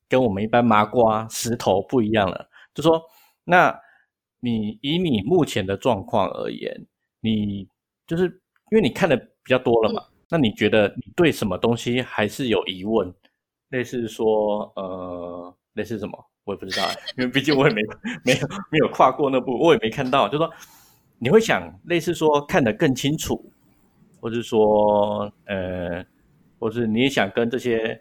[0.08, 2.48] 跟我们一般麻瓜石头不一样了。
[2.72, 3.02] 就说
[3.44, 3.78] 那
[4.40, 6.86] 你以你目前的状况而言，
[7.20, 7.68] 你
[8.06, 8.24] 就是
[8.70, 13.12] 因为你看的比较多了嘛，那你觉得你对什么东西还是有疑问？
[13.68, 15.54] 类似说呃。
[15.74, 17.82] 类似什么，我也不知道哎，因为毕竟我也没
[18.24, 20.28] 没有没有跨过那步，我也没看到。
[20.28, 20.50] 就说
[21.18, 23.50] 你会想类似说看得更清楚，
[24.20, 26.04] 或是说呃，
[26.58, 28.00] 或是你也想跟这些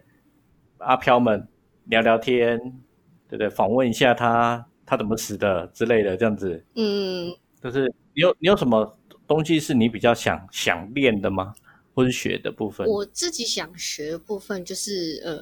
[0.79, 1.47] 阿飘们
[1.85, 2.57] 聊聊天，
[3.29, 3.49] 对不对？
[3.49, 6.65] 访问一下他，他怎么死的之类的，这样子。
[6.75, 8.97] 嗯，就是你有你有什么
[9.27, 11.53] 东西是你比较想想练的吗？
[11.93, 12.87] 或者学的部分？
[12.87, 15.39] 我自己想学的部分就是呃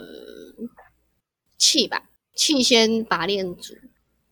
[1.57, 2.08] 气吧。
[2.39, 3.75] 气先把练组，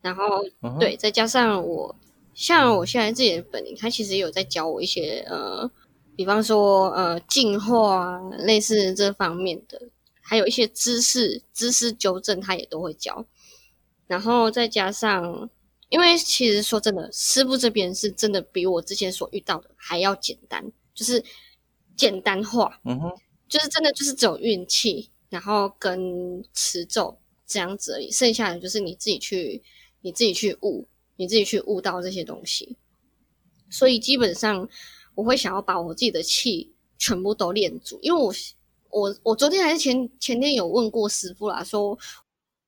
[0.01, 0.41] 然后
[0.80, 1.93] 对，再加上我，
[2.34, 5.70] 像我现在自己的本领，他其实也有在教我一些呃，
[6.16, 9.78] 比方说呃进化类似这方面的，
[10.22, 13.26] 还有一些知识知识纠正，他也都会教。
[14.08, 15.49] 然后再加上，
[15.89, 21.22] 因为其实说真的，师傅这边是真的比我之前所遇到的还要简单，就是
[21.97, 23.12] 简单化，嗯哼，
[23.49, 27.18] 就是真的就是只有运气，然后跟持咒。
[27.48, 29.64] 这样子而已，剩下的就是你自己去，
[30.02, 30.86] 你自己去悟，
[31.16, 32.76] 你自己去悟到这些东西。
[33.70, 34.68] 所以基本上，
[35.16, 38.34] 我会想要把我自己的气全部都练足，因为我
[38.89, 41.98] 我我昨天还是前前天有问过师傅啦，说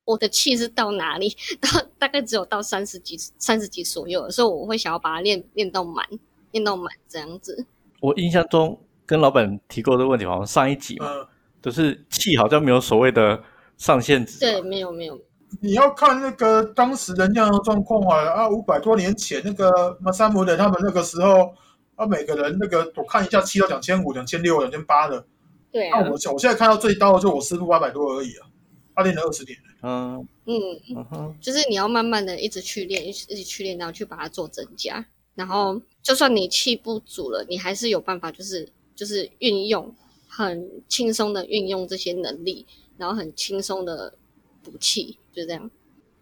[0.06, 1.36] 我的气是到哪里？
[1.60, 6.08] 到大概只有到三十几三十几左右，所以我会想要把它练练到满，
[6.52, 7.66] 练到满这样子。
[8.00, 11.28] 我印象中跟老板提过的问题，好像上一集嘛，
[11.62, 13.44] 就是气好像没有所谓的。
[13.80, 15.20] 上限值对，没有没有。
[15.62, 21.52] 你要看那个当时人家的状况啊啊，五百多年前那个马三姆的他们那个时候
[21.96, 25.26] 啊，每个人那个我看一下，七到两千五、两千六、两千八的。
[25.72, 25.90] 对。
[25.90, 28.48] 那我我现在看到最高的就我师傅八百多而已啊，
[28.96, 29.58] 他练了二十年。
[29.82, 35.04] 嗯嗯嗯，就是你要慢慢的一直去练，一直一直去练，然后去把它做增加。
[35.36, 39.96] 然后就算你气不足了，你还是有办法，就是就是运用
[40.28, 42.68] 很轻松的运用这些能力。
[43.00, 44.14] 然后很轻松的
[44.62, 45.72] 补气，就这样。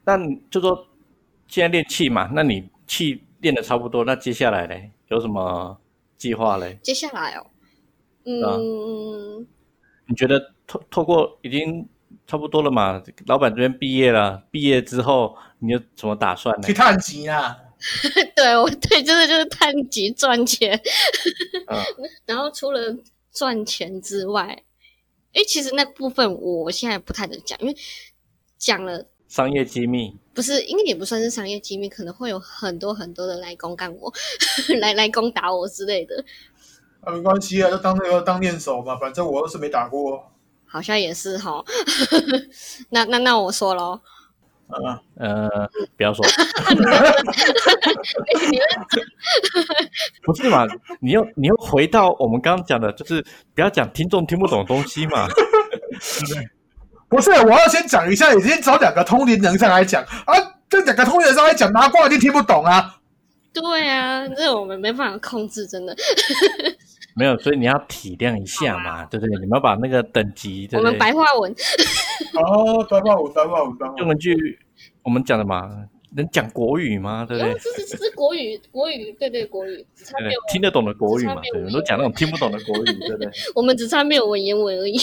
[0.06, 0.18] 那
[0.50, 0.88] 就说
[1.48, 5.78] 现在练气嘛，那你气练的差不多，那接下来嘞有什么
[6.18, 6.80] 计划嘞？
[6.84, 7.48] 接下来哦，
[8.26, 9.46] 嗯，
[10.08, 11.90] 你觉得透透过已经
[12.28, 13.02] 差不多了嘛？
[13.26, 16.68] 老板这边毕业了，毕业之后你有什么打算呢？
[16.68, 17.58] 去探级啊？
[18.36, 20.80] 对，我对，真的就是探级赚钱。
[21.68, 21.78] 嗯，
[22.26, 22.96] 然后除了
[23.32, 24.64] 赚钱之外。
[25.38, 27.76] 哎，其实那部分我现在不太能讲，因为
[28.58, 34.12] 讲了商业机密，不是，应该也不算是商业机密，可能会有很多很多的来攻干我，
[34.82, 36.26] 来来攻打我之类的。
[37.02, 40.32] 啊，没关系啊，就当那个当练手嘛，反正我又是没打过。
[40.66, 41.64] 好像也是哈，
[42.90, 44.02] 那那那我说喽。
[44.70, 46.26] 呃呃，不要说，
[50.24, 50.68] 不是嘛？
[51.00, 55.28] 你又你又回到我们刚刚讲的，就是不要讲听众听不懂的东西嘛。
[57.10, 60.36] 不是，我要先讲一下，已经找两个通灵人上来讲啊，
[60.70, 62.96] 这两个通灵人上来讲，麻瓜一定听不懂啊。
[63.54, 65.96] 对啊，这我们没办法控制，真的。
[67.18, 69.34] 没有，所以你要体谅一下嘛，对不对？
[69.40, 71.52] 你们要把那个等级，我们白话文。
[72.34, 74.60] 哦，白话文，白话文，用文句
[75.02, 77.26] 我们讲的嘛，能讲国语吗？
[77.28, 77.54] 对不对？
[77.56, 80.18] 这是是国语，国语，对对，国语只差，
[80.52, 81.42] 听得懂的国语嘛？
[81.52, 83.30] 对，都讲那种听不懂的国语，对不对？
[83.56, 84.98] 我们只差没有文言文而已。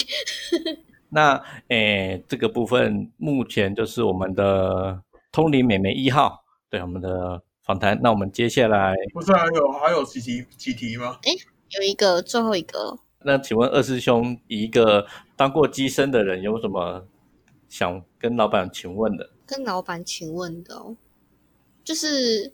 [1.09, 5.01] 那诶，这个部分目前就是我们的
[5.31, 7.99] 通灵美眉一号，对我们的访谈。
[8.01, 11.17] 那我们接下来不是还有还有几题几题吗？
[11.77, 15.05] 有一个最后一个，那请问二师兄，一个
[15.35, 17.05] 当过机身的人，有什么
[17.67, 19.29] 想跟老板请问的？
[19.45, 20.95] 跟老板请问的哦，
[21.83, 22.53] 就是，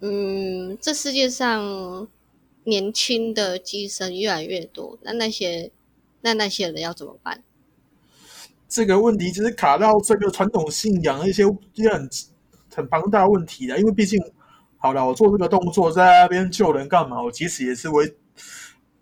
[0.00, 2.08] 嗯，这世界上
[2.64, 5.70] 年轻的机身越来越多，那那些
[6.22, 7.42] 那那些人要怎么办？
[8.68, 11.44] 这个问题只是卡到这个传统信仰一些
[11.74, 12.10] 一些很
[12.74, 14.18] 很庞大的问题的，因为毕竟
[14.84, 17.22] 好了，我做这个动作在那边救人干嘛？
[17.22, 18.14] 我其实也是为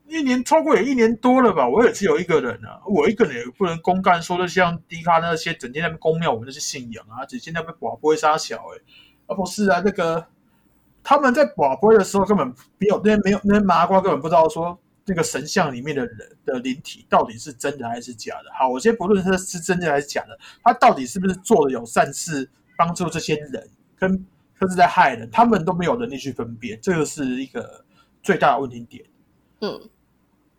[0.07, 8.79] 一年超过也一年多了吧，我也只有一个人啊，我一个人也不能公干说的像迪卡那些整天在那边公庙我们那些信仰啊，只天在被寡不会杀小哎、
[9.27, 10.25] 啊不是啊，那个
[11.03, 12.47] 他们在寡不会的时候根本
[12.79, 18.53] 没有那些没有那些麻瓜根本不知道说那个神像里面的人的灵体到底是真的还是假的。
[18.57, 23.69] 好，我先不论他是真的还是假的，他到底是不是做的有善事，帮助这些人，
[23.99, 24.25] 跟
[24.63, 27.85] 跟是在害人，他们都没有能力去分辨，这个是一个
[28.23, 29.05] 最大的问题点。
[29.61, 29.91] 嗯，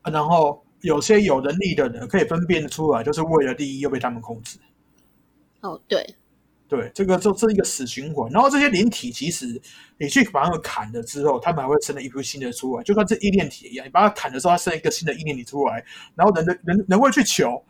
[0.01, 4.59] 啊然后有些有能力的人可以分辨得出来，就是为了利益又被他们控制。
[5.61, 6.05] 哦，对，
[6.67, 8.29] 对，这个就这是一个死循环。
[8.29, 9.61] 然后这些灵体，其实
[9.97, 15.81] 你去把它们砍了之后，他们还会生了一批新的出来，就跟这意念体一样，你把它砍的时候，它生一个新的意念体出来。
[16.15, 17.63] 然后人的人人会去求，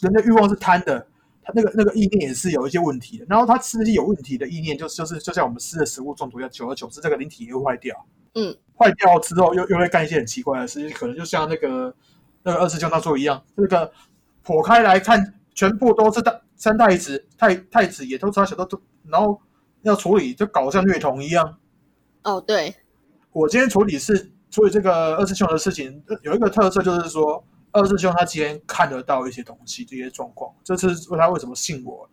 [0.00, 1.04] 人的欲望是贪的，
[1.42, 3.26] 他那个那个意念也是有一些问题的。
[3.28, 8.06] 然后他吃一些有问题的意念，就是就是就像我们吃的食物中毒一样，久而久之，这个灵体也会坏掉。
[8.34, 11.94] 嗯，坏掉之后又又会干一些很奇怪的事情，可能就像那个
[12.42, 13.92] 那个二师兄他说一样，这个
[14.44, 19.38] 剖开来看，全部都是大三太子、太太子也都他小都都，然后
[19.82, 21.58] 要处理就搞像虐童一样。
[22.22, 22.74] 哦，对，
[23.32, 32.08] 我今天处理是处理这个二师兄的事情，呃有一个特色就是说，二师兄他今天看得到一些东西，这些状况，这次问他为什么信我，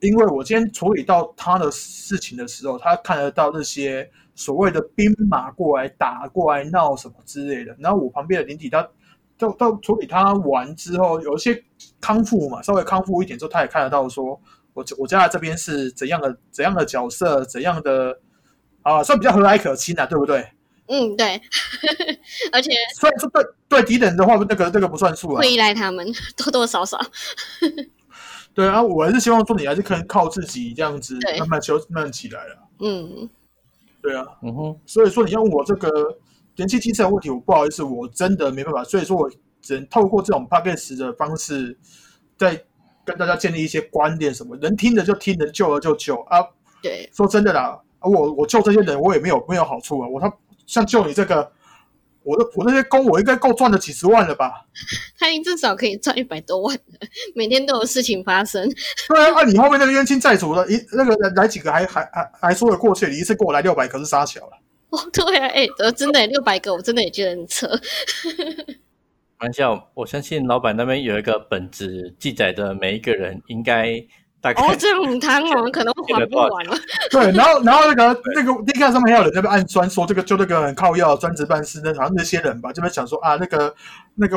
[0.00, 8.88] 因为我今天处理到他的事情的时候，他看得到那些所谓的兵马过来打过来闹什么之类的，然后我旁边的灵体他。
[9.38, 11.64] 到到处理他完之后，有一些
[12.00, 14.40] 康复嘛，稍微康复一点之后，他也看得到说，
[14.72, 18.20] 我我家这边是怎样的怎样的角色，怎样的
[18.82, 20.46] 啊，算比较和蔼可亲啊，对不对？
[20.86, 21.40] 嗯，对，
[22.52, 25.50] 而且虽然说对对敌人的话，那个那个不算数啊会。
[25.50, 26.06] 依赖他们
[26.36, 26.98] 多多少少。
[28.54, 32.58] 对啊，我还是希望说你还是可以靠自己这样子慢慢修慢慢起来了。
[32.80, 33.30] 嗯，
[34.02, 36.18] 对啊，嗯哼，所以说你要问我这个
[36.56, 38.84] 人气精神的问题，我不好意思，我真的没办法。
[38.84, 39.30] 所以说我
[39.62, 41.78] 只能透过这种 p a c k a g e 的方式，
[42.36, 42.62] 在
[43.06, 46.44] 跟大家建立一些观点什么，能听的就听，能救的就救啊。
[46.82, 50.08] 对，说真的啦，啊我我救这些人，我也没有没有好处啊。
[50.08, 50.30] 我他
[50.72, 51.52] 像就你这个，
[52.22, 54.64] 我的我那些工，我应该够赚了几十万了吧？
[55.18, 57.06] 他至少可以赚一百多万的，
[57.36, 58.66] 每天都有事情发生。
[59.06, 64.52] 对啊，啊你后面那个冤亲债主的，一那个来几个还还还还说得过去，你一次给我来六百，可是杀小了。
[64.88, 67.68] 哦， 对啊，哎、呃真的六百个，我真的也觉得很扯。
[69.38, 74.02] 开玩笑，我相信老板那边有一个本子记载的每一个人应该
[74.42, 76.76] 大概、哦，这种汤哦，可能 会还不完了。
[77.10, 83.72] 对，然后 然后那个那个 D 看上面还有人在那边暗酸说这个就那个很靠药专职办事那好像那些人吧，这边想说啊那个
[84.16, 84.36] 那个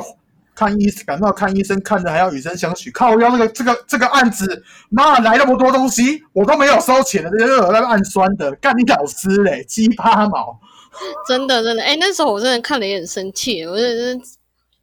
[0.54, 10.60] 看医感冒看医生看的还要以身相许，靠药那个这个这个案子，妈来那么多东西我都没有收钱的，这些都有在那边暗酸的，干你老师嘞，鸡巴毛。
[11.28, 14.26] 真的真的，哎、那时候我真的看了也很生气，我真的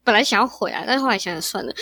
[0.04, 1.72] 本来想要回来，但是后来想想算了。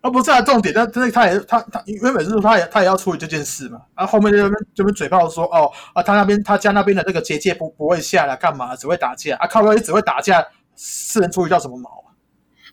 [0.00, 10.46] 啊，不是啊，重点，但但是他也他他原本是说他也他也要处理这件事嘛，啊，后面就边这边嘴炮说哦啊，他那边他家那边的那个结界不不会下来干嘛，只会打架啊，靠腰也只会打架，
[10.76, 12.14] 是能处理到什么毛啊？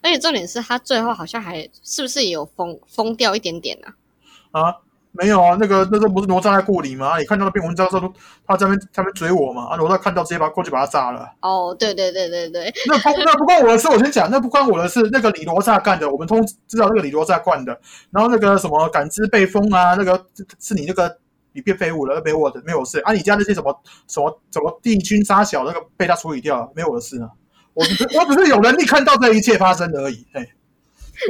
[0.03, 4.61] 而且重点是他最后好像还是不是也有疯疯掉一点点啊？
[4.61, 4.75] 啊，
[5.17, 7.07] 没有啊，那个那时候不是哪吒在故里吗？
[7.09, 8.11] 啊你看到那篇文章的时候，
[8.45, 11.29] 他在那边在那边追我嘛，啊，哪吒看到直接把过去把他炸了。
[11.41, 17.79] 哦，对对对对对，那不那不关我的事，我先讲，那不关我的事，那个李罗刹干的，我们通知道那个李罗刹干的，
[18.11, 21.17] 然后那个什么感知被封啊，那个是是你那个
[21.53, 22.99] 你变废物了，没我的没我的事。
[22.99, 27.29] 啊，你家那些什么什么什么帝君杀小那个被他处理掉了，没我的事啊，
[27.73, 30.49] 我只是我只是有能力看到这一切发生而已，嘿，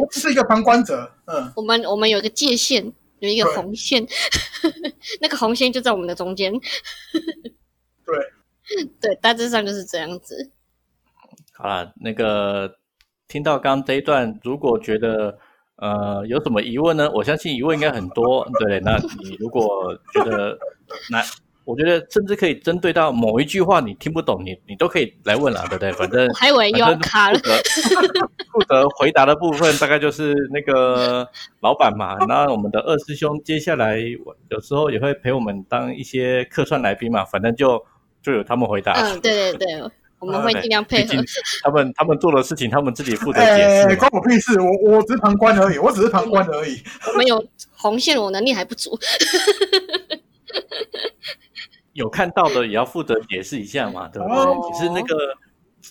[0.01, 4.05] 我只是一个旁观者，嗯，我们我们有一个界限，有一个红线，
[5.21, 6.51] 那个红线就在我们的中间。
[8.05, 10.51] 对 对，大致上就是这样子。
[11.53, 12.77] 好了，那个
[13.27, 15.37] 听到刚刚这一段，如果觉得
[15.77, 17.09] 呃有什么疑问呢？
[17.11, 18.47] 我相信疑问应该很多。
[18.59, 20.57] 对，那你如果觉得
[21.09, 21.23] 哪
[21.65, 25.91] 我觉得甚至可以针对到某一句话你听不懂，你你都可以来问了，对不对？
[25.97, 27.43] 反正我还以为又要卡了负。
[27.43, 27.57] 责
[28.53, 31.27] 负责回答的部分大概就是那个
[31.61, 32.15] 老板嘛。
[32.27, 33.97] 那我们的二师兄接下来
[34.49, 37.83] 有时候也会陪我们当一些客串来宾嘛，反正就
[38.21, 38.93] 就有他们回答。
[38.93, 39.81] 嗯，对对对，
[40.19, 41.25] 我们会尽量配合毕竟。
[41.63, 43.95] 他们他们做的事情，他们自己负责解哎、释嘛。
[43.95, 44.59] 关我屁事！
[44.61, 46.79] 我我只是旁观而已，我只是旁观而已。
[47.07, 47.43] 我们有
[47.75, 48.97] 红线，我能力还不足。
[51.95, 54.37] 有看到的也要负责解释一下嘛，对不对？
[54.37, 55.15] 哦你是那个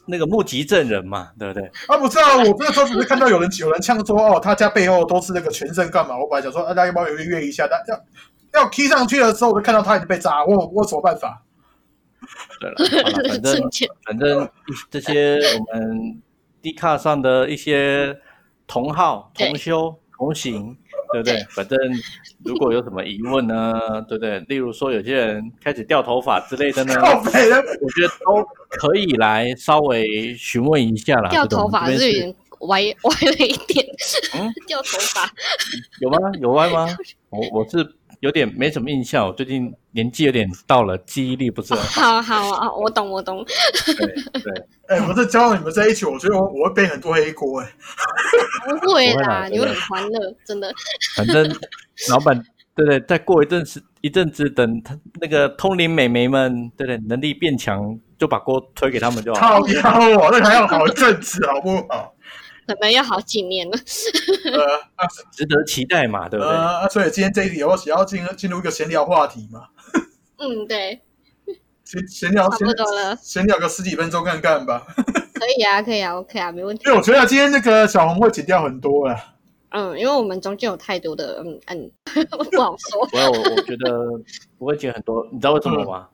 [0.07, 1.65] 那个目击证人嘛，对不对？
[1.89, 6.17] 啊，不是啊，我那时候只是看到有人有人呛说，哦，他家背后都是那个全身干嘛？
[6.19, 7.67] 我本来想说，啊，大家要不要有约一下？
[7.69, 11.43] 但要要 key 上去的时候，我就看到他已经被扎，我我有什么办法？
[12.61, 13.71] 对了，好了， 反正
[14.05, 14.49] 反正
[14.91, 16.21] 这些我们
[16.61, 18.19] D 卡上的一些
[18.67, 20.77] 同号、同修、同行，
[21.15, 21.47] 对不对？
[21.51, 21.79] 反正
[22.45, 23.73] 如果有什么疑问呢，
[24.09, 24.41] 对不对？
[24.49, 31.31] 例如说有些人开始掉头发之类的呢， 我觉得都可以来稍微询问一下啦。
[31.31, 33.87] 掉头发是有点歪歪了一点，
[34.35, 35.31] 嗯 掉头发。
[36.01, 36.19] 有吗？
[36.41, 36.89] 有歪吗？
[37.31, 37.77] 我我是
[38.25, 42.23] 有点没什么印象，我最近年纪有点到了，记忆力不是很好。
[42.23, 43.45] 好好啊，我懂我懂。
[43.85, 44.07] 对
[44.41, 44.53] 对，
[44.89, 47.71] 哎、我这交到你们在一起，我觉得我我会背很多黑锅哎、
[48.65, 50.73] 不会不会啦啦，你会很欢乐，真的。
[51.15, 51.47] 反正
[52.09, 52.43] 老板
[52.75, 57.79] 对对，再过一阵子一阵子，等他那个通灵美眉们对对能力变强，
[58.19, 59.61] 就把锅推给他们就好了。
[59.61, 62.14] 靠腰哦，那还要好一阵子好不好？
[62.67, 63.77] 可能要好几年了。
[64.53, 66.53] 呃啊值得期待嘛，对不对？
[66.55, 69.69] 呃啊，所以今天这一题我想要进进入一个闲聊话题嘛？
[70.39, 71.01] 嗯，对，
[71.85, 74.87] 闲闲聊 差闲不多了，闲聊个十几分钟看看吧。
[75.35, 76.93] 可以啊，可以啊，OK 啊，没问题因。
[76.93, 79.17] 为我觉得今天那个小红会剪掉很多了。
[79.71, 81.91] 嗯，因为我们中间有太多的嗯嗯，
[82.53, 83.07] 不好说。
[83.11, 84.09] 不要，我我觉得
[84.57, 86.09] 不会剪很多，你知道为什么吗？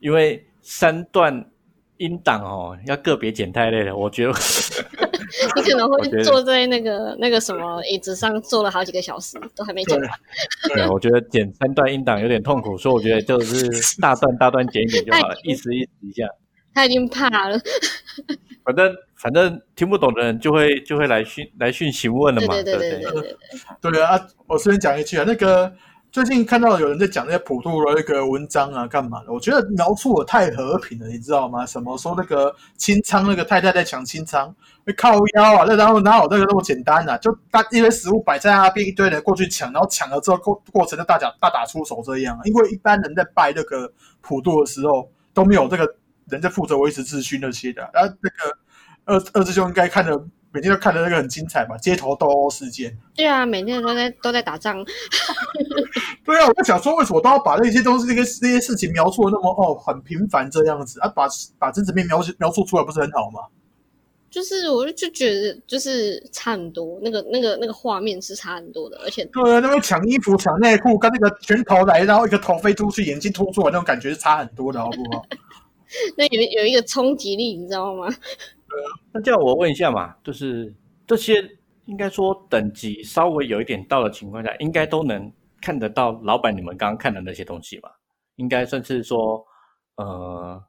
[0.00, 1.48] 因为三段
[1.98, 4.32] 音档哦，要个别剪太累了，我觉得
[5.56, 10.10] 你可能会坐在那个那个什么椅子上坐了好几个小时，都还没剪完。
[10.74, 13.68] 对，我觉得剪三段音档有点痛苦，所以我觉得就是
[14.00, 16.26] 大段大段剪一剪就好了， 意思意思一下。
[16.74, 17.58] 他已经怕了。
[18.64, 23.92] 反正反正听不懂的人就会就会来讯来讯询问了嘛，对对对对对对。
[23.92, 25.70] 对啊，我顺便讲一句啊，那个
[26.12, 29.32] 最近看到有人在讲那些普渡的那个文章啊，干嘛的？
[29.32, 31.64] 我觉得描述的太和平了，你知道吗？
[31.64, 34.54] 什么说那个清仓那个太太在抢清仓，
[34.84, 37.16] 会靠腰啊，那然后哪有那个那么简单啊？
[37.16, 42.42] 就大一堆食物摆在那边，一堆人过去抢，然后抢了之后过过程就大打大打出手这样啊。
[42.44, 43.90] 因为一般人在拜那个
[44.20, 45.94] 普渡的时候都没有这个
[46.28, 48.58] 人在负责维持秩序那些的，然后那个
[49.06, 50.12] 二二师兄应该看的
[50.52, 52.96] 每天都看的那个很精彩嘛，街头斗殴事件。
[53.16, 54.84] 对啊，每天都在都在打仗。
[56.24, 61.08] 对啊，我在想说，为什么都要把那些东西、那个那些事情描述的那么哦很平凡这样子啊？
[61.08, 61.26] 把
[61.58, 63.40] 把真实面描述描述出来，不是很好吗？
[64.30, 75.26] 就是我就觉得就是差很多，那个那个那个画面是差很多的，而且对啊，那边抢衣服、抢内裤，跟那个拳头来，然后一个头飞出去，眼睛凸出来，那种感觉是差很多的，好不好？
[76.16, 78.08] 那有有一个冲击力，你知道吗？
[79.12, 80.74] 那这样我问一下嘛，就是
[81.06, 81.42] 这些
[81.86, 87.90] 应该说等级稍微有一点到的情况下，应该都能看得到老板你们刚刚看的那些东西吧？
[88.36, 89.44] 应该算是说
[89.96, 90.62] 呃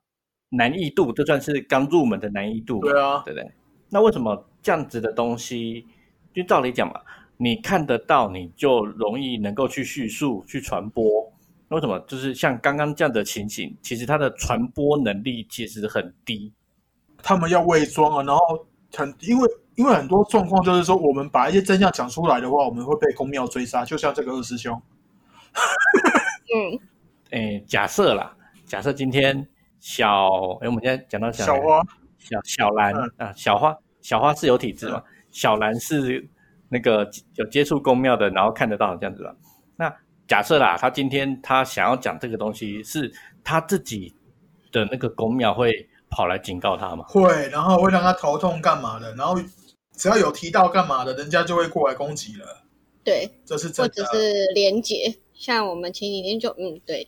[0.49, 3.51] 难易度，这算是刚入门的难易度，对啊，对不对？
[3.89, 5.85] 那为什么这样子的东西，
[6.33, 6.99] 就照理讲嘛，
[7.37, 11.31] 你看得到，你就容易能够去叙述、去传播。
[11.69, 16.51] 那为什么就是像刚刚这样的情形，其实它的传播能力其实很低？
[17.23, 24.79] 他们要伪装啊，然后很因为因为很多状况就是说，我们把一些真相讲出来的话，我们会被公庙追杀，就像这个二师兄。
[26.53, 26.79] 嗯，
[27.31, 28.35] 诶，假设啦，
[28.65, 29.47] 假设今天
[29.79, 30.29] 小，
[30.61, 31.81] 诶，我们现在讲到小小花，
[32.19, 35.01] 小小兰、嗯啊，小花小花是有体质嘛？
[35.31, 36.27] 小兰是
[36.69, 39.35] 那个有接触公庙的，然后看得到这样子吧？
[39.77, 39.95] 那
[40.27, 43.11] 假设啦，他今天他想要讲这个东西，是
[43.43, 44.13] 他自己
[44.71, 47.03] 的那个公庙会跑来警告他吗？
[47.07, 49.35] 会，然后会让他头痛干嘛的，然后
[49.97, 52.63] 只要有提到干嘛的，人家就会过来攻击了，
[53.03, 54.11] 对，这是或真的。
[54.11, 57.07] 者是连结，像我们前几天就嗯对，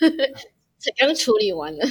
[0.78, 1.84] 才刚处理完了。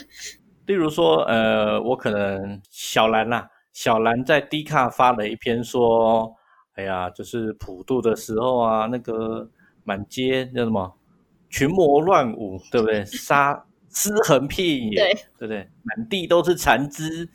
[0.66, 6.32] 例如说，呃，我可能小兰啦，小兰在 D 卡发了一篇说，
[6.76, 9.50] 哎呀，就是普渡的时候啊，那个
[9.84, 10.96] 满街叫什么
[11.50, 13.04] 群魔乱舞，对不对？
[13.06, 15.68] 杀尸横遍野，对对不对？
[15.84, 17.26] 满地都是残肢，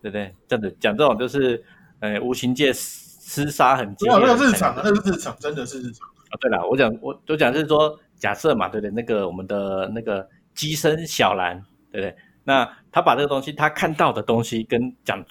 [0.00, 0.32] 对不对？
[0.46, 1.62] 这样子讲这种就是，
[2.00, 4.14] 呃，无形界厮杀很激烈。
[4.16, 6.08] 那个日常啊，那是日常，真的是日常。
[6.30, 8.90] 啊，对了，我讲我我讲的是说，假设嘛，对不对？
[8.90, 11.60] 那个我们的那个机身小蓝，
[11.90, 12.16] 对不对？
[12.44, 15.24] 那他把这个东西，他看到的东西跟讲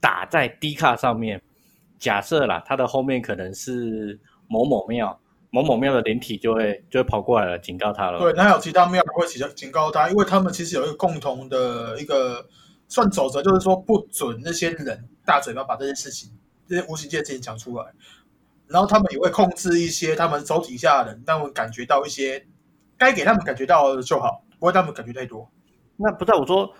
[0.00, 1.40] 打在 D 卡上面，
[1.98, 5.20] 假设啦，他的后面可能是某某庙，
[5.56, 8.18] 某某庙的灵体就会就会跑过来了，警告他了。
[8.18, 12.46] 对，那还有其他庙会警警告他，因为他们其实有一个共同的一个
[12.88, 16.30] 算守则，就是说不准那些人大嘴巴把这些事情、
[16.68, 17.86] 这些无形界的事情讲出来。
[18.68, 22.46] 然后他们也会控制一些他们手底下的人，让他们感觉到一些
[22.98, 25.50] 该给他们感觉到的就好，不会让他们感觉太多。
[25.96, 26.70] 那不在我说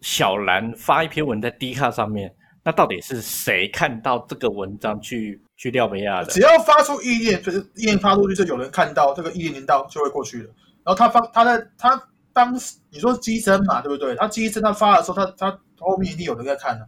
[0.00, 2.34] 小兰发一篇文在 D 卡上面，
[2.64, 6.26] 那到底是谁看到这个文章去去廖维亚的？
[6.26, 10.50] 只要发出意念，就是意念发出去，就有人看到这个意念引导就会过去了。
[10.84, 14.14] 然后他发他在他当时你说机身嘛，对不对？
[14.16, 16.86] 他机身他发的时候，他他后面一定有人在看的、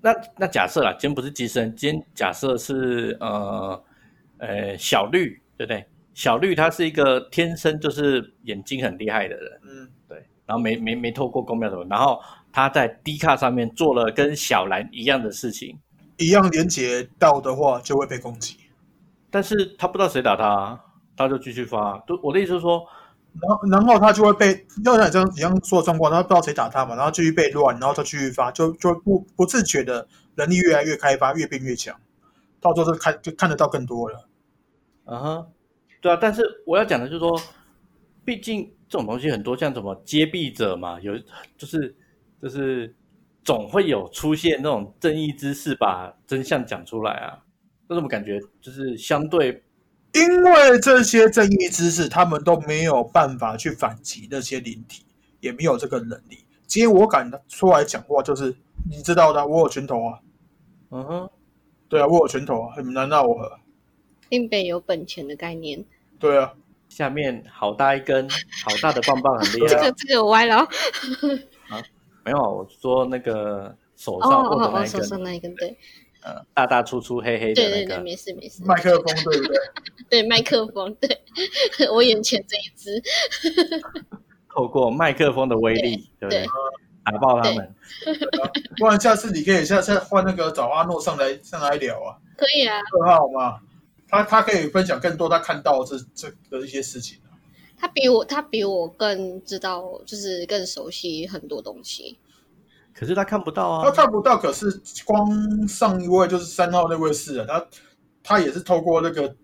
[0.00, 3.84] 那那假设啦，今天不是机身，今天假设是呃
[4.38, 5.84] 呃小绿，对不对？
[6.14, 10.16] 小绿他是一个天生就是眼睛很厉害的人，嗯，对，
[10.46, 12.18] 然后没没没透过公庙什么，然后
[12.50, 15.78] 他在低卡上面做了跟小兰一样的事情，
[16.18, 18.56] 一样连接到的话就会被攻击。
[19.30, 20.80] 但是他不知道谁打他啊，
[21.16, 21.98] 他就继续发。
[22.06, 22.86] 就我的意思是说，
[23.40, 31.94] 然后，然后他就会被，要像你这样一样说的状况，他不知道谁打他嘛，然后继续被乱，然后他继续发，就就不不自觉的能力越来越开发，越变越强，
[32.60, 34.26] 到最后就看就看得到更多了。
[35.04, 35.46] 嗯哼，
[36.00, 37.38] 对啊，但是我要讲的就是说，
[38.24, 41.12] 毕竟这种东西很多，像什么接臂者嘛，有
[41.58, 41.94] 就是
[42.40, 42.94] 就是
[43.46, 47.38] 总会有出现那种正义之士把真相讲出来啊。
[47.86, 49.62] 那怎么感觉就是相对
[50.12, 55.04] 因为这些正义之士，他们都没有办法去反击那些灵体，
[55.40, 56.38] 也没有这个能力。
[56.66, 58.52] 今天我敢出来讲话，就是
[58.90, 60.18] 你知道的，我有拳头啊，
[60.90, 61.30] 嗯哼，
[61.88, 63.58] 对啊，我有拳头啊，很难闹我何。
[64.30, 65.84] 林北有本钱的概念，
[66.18, 66.52] 对啊，
[66.88, 69.92] 下面好大一根好大的棒棒很厉害 这个。
[69.92, 70.68] 这个我歪了哦。
[72.26, 75.78] 没有，我说那个手上握的那一手上根，那一根，对
[76.24, 78.02] 呃，大大粗粗黑黑的对对对，那个。
[78.02, 78.64] 没事没事。
[78.64, 79.56] 麦克风对不对？
[80.10, 81.08] 对麦克风，对
[81.94, 83.00] 我眼前这一只，
[84.52, 86.46] 透过麦克风的威力，对不对对？
[87.04, 87.74] 打爆他们。
[88.76, 92.76] 不然下次你可以下次换那个找阿诺上来上来聊啊，可以啊。
[93.00, 93.60] 二号嘛，
[94.08, 97.25] 他他可以分享更多他看到这这的一些事情啊。
[97.78, 102.18] 他比我，他比我更知道，就是更熟悉很多东西。
[102.94, 103.92] 可是他看不到啊他啊。
[103.92, 107.66] 看不到，可是光上一位就是三号那位是啊，他
[108.22, 109.36] 他也是透过那个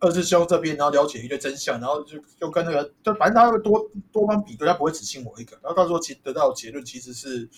[0.00, 7.48] 二师兄这边，然后了解一堆真相，然后就就跟那个，就反正他会多多方比对，他不会只信我一个，然后到时候其得到的结论其实是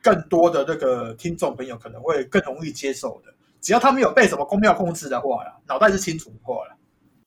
[0.00, 6.76] 更多的那个听众朋友可能会更容易接受的，只要他没有被什么公庙控制的话啦，脑袋是清楚的话啦。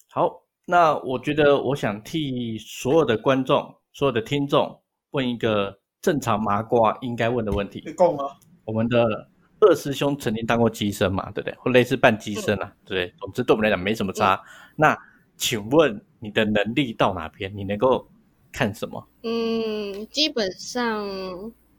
[0.09, 4.77] 好，那我觉得我想替所有的观众、所有的听众
[5.11, 8.35] 问一个正常麻瓜应该问的问题可以：供啊，
[8.65, 9.29] 我们的
[9.61, 11.57] 二师兄曾经当过机身嘛，对不对？
[11.57, 13.13] 或类似半机身啊，对不对？
[13.17, 14.37] 总之对我们来讲没什么差。
[14.75, 14.93] 那
[15.37, 17.49] 请问你的能力到哪边？
[17.55, 18.05] 你能够
[18.51, 19.07] 看什么？
[19.23, 21.07] 嗯，基本上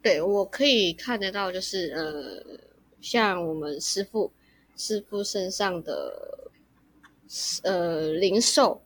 [0.03, 2.59] 对我可以看得到，就是呃，
[3.03, 4.33] 像我们师傅
[4.77, 6.48] 师傅身上的
[7.65, 8.83] 呃零售，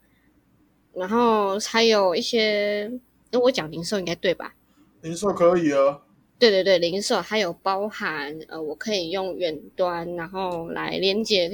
[0.95, 2.91] 然后还有一些，
[3.31, 4.55] 那我讲零售应该对吧？
[5.01, 6.03] 零售可以啊，
[6.39, 11.51] 对对对，零售还有包含呃，我可以用远端，然后来连接，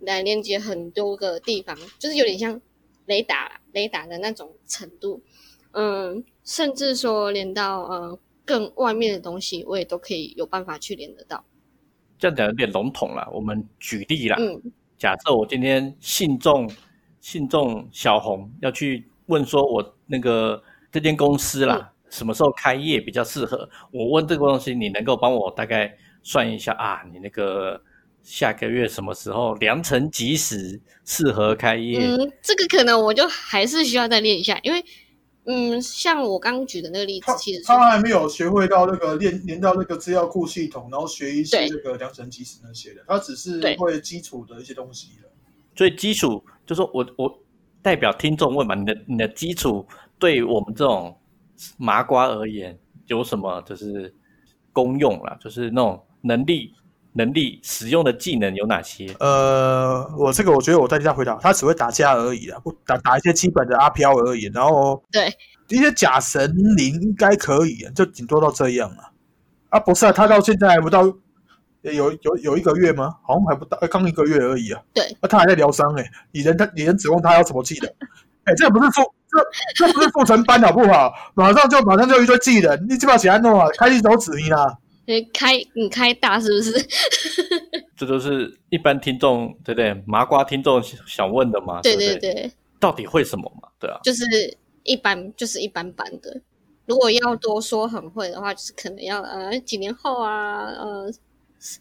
[0.00, 2.60] 来连接很多个地方，就是有点像
[3.06, 5.22] 雷达啦雷达的那种程度，
[5.72, 11.44] 嗯，甚至说连到呃更外面的东西，我也都可以有办法去连得到。
[12.18, 13.28] 这样讲有点笼统了。
[13.32, 14.60] 我们举例啦，嗯
[15.00, 16.70] 假设我今天信众
[17.20, 20.62] 信众小红要去问说，我那个
[20.92, 23.66] 这间公司啦，什么时候开业比较适合？
[23.92, 27.02] 我问这个东西，你能够帮我大概算一下啊？
[27.10, 27.80] 你那个
[28.22, 31.98] 下个月什么时候良辰吉时适合开业？
[32.00, 34.84] 嗯，这个可能我就还是需要再练一下，因为
[35.44, 45.28] 嗯，像我刚举的那个例子他，其实他还没有学会到那个连连到那个资料库系统，然后学一些对这个量程计时那些的，他只是会基础的一些东西的。
[45.74, 47.38] 所以基础就说我我
[47.80, 49.86] 代表听众问嘛，你的你的基础
[50.18, 51.18] 对我们这种
[51.78, 54.14] 麻瓜而言有什么就是
[54.72, 55.36] 功用啦？
[55.40, 56.74] 就是那种能力
[57.12, 59.06] 能力使用的技能有哪些？
[59.18, 65.32] 呃，我这个我觉得我在家回答，他只会打架而已啊，不打打一些基本的阿飘而已，然后对
[65.68, 69.12] 一些假神灵应该可以，就顶多到这样了。
[69.70, 71.02] 啊，不是啊，他到现在还不到，
[71.82, 73.14] 有有有一个月吗？
[73.22, 74.80] 好像还不到，刚一个月而已啊。
[74.92, 77.90] 对，那、他还在疗伤哎、你人他你人指望他要什么技能？
[78.44, 79.04] 哎、 这个不是说
[79.76, 81.12] 这这不是速成班好不好？
[81.34, 84.76] 马上就马上就一堆技能，你基本上写安诺啊，开一手指你啦。
[85.10, 86.86] 你开你开大是不是？
[87.96, 89.92] 这都是一般听众对不对？
[90.06, 91.80] 麻瓜听众想问的嘛？
[91.82, 93.68] 对对对对，到底会什么嘛？
[93.78, 94.24] 对啊，就是
[94.84, 96.40] 一般就是一般般的。
[96.86, 101.12] 如果要多说很会的话，就是可能要呃几年后啊，呃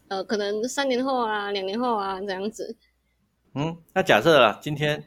[0.10, 2.76] 呃可能三年后啊，两年后啊这样子。
[3.56, 5.04] 嗯，那假设啊，今天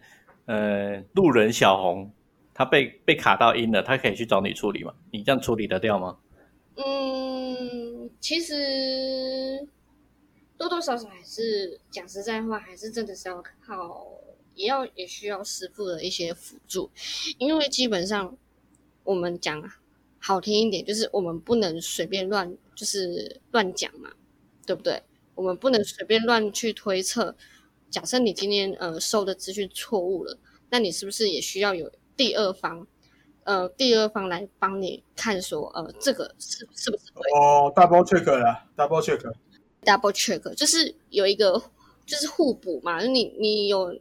[0.47, 2.11] 呃路人小红
[2.55, 4.93] 他被被卡到音了，他可以去找你处理吗？
[5.11, 6.16] 你这样处理得掉吗？
[6.77, 9.69] 嗯，其实
[10.57, 14.07] 多多少少还是讲实在话，还是真的是要靠，
[14.55, 16.90] 也要也需要师傅的一些辅助，
[17.39, 18.36] 因为基本上
[19.05, 19.62] 我们讲
[20.19, 24.12] 好听一点，就是我们不能随便乱，就是乱讲嘛，
[24.66, 25.03] 对不对？
[25.35, 27.36] 我们不能随便乱去推测。
[27.90, 30.39] 假设你今天呃收的资讯错误了，
[30.70, 32.86] 那你是不是也需要有第二方？
[33.44, 39.20] 呃，第二方来帮你看说，呃，这个是是不是对哦，double check 了，double check。
[39.85, 41.60] double check，就是有一个
[42.06, 43.93] 就是互补嘛，就你你有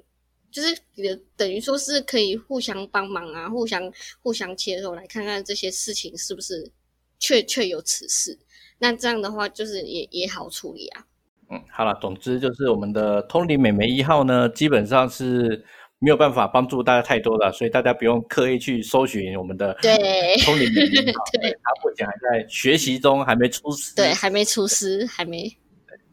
[0.52, 3.92] 就是你的等于说是可以互相帮忙啊，互相
[4.22, 6.72] 互相切磋来看看这些事情是不是
[7.18, 8.38] 确确有此事。
[8.78, 11.06] 那这样的话，就是也也好处理啊。
[11.50, 15.66] 嗯，好了，总之就是我们的通灵美眉一号呢，基本上是
[16.04, 23.94] 没有办法帮助大家太多了，所以大家不用刻意去搜寻我们的对通灵美眉一号，对它目前还在学习中，还没出师。
[23.96, 25.56] 对，还没出师，还没。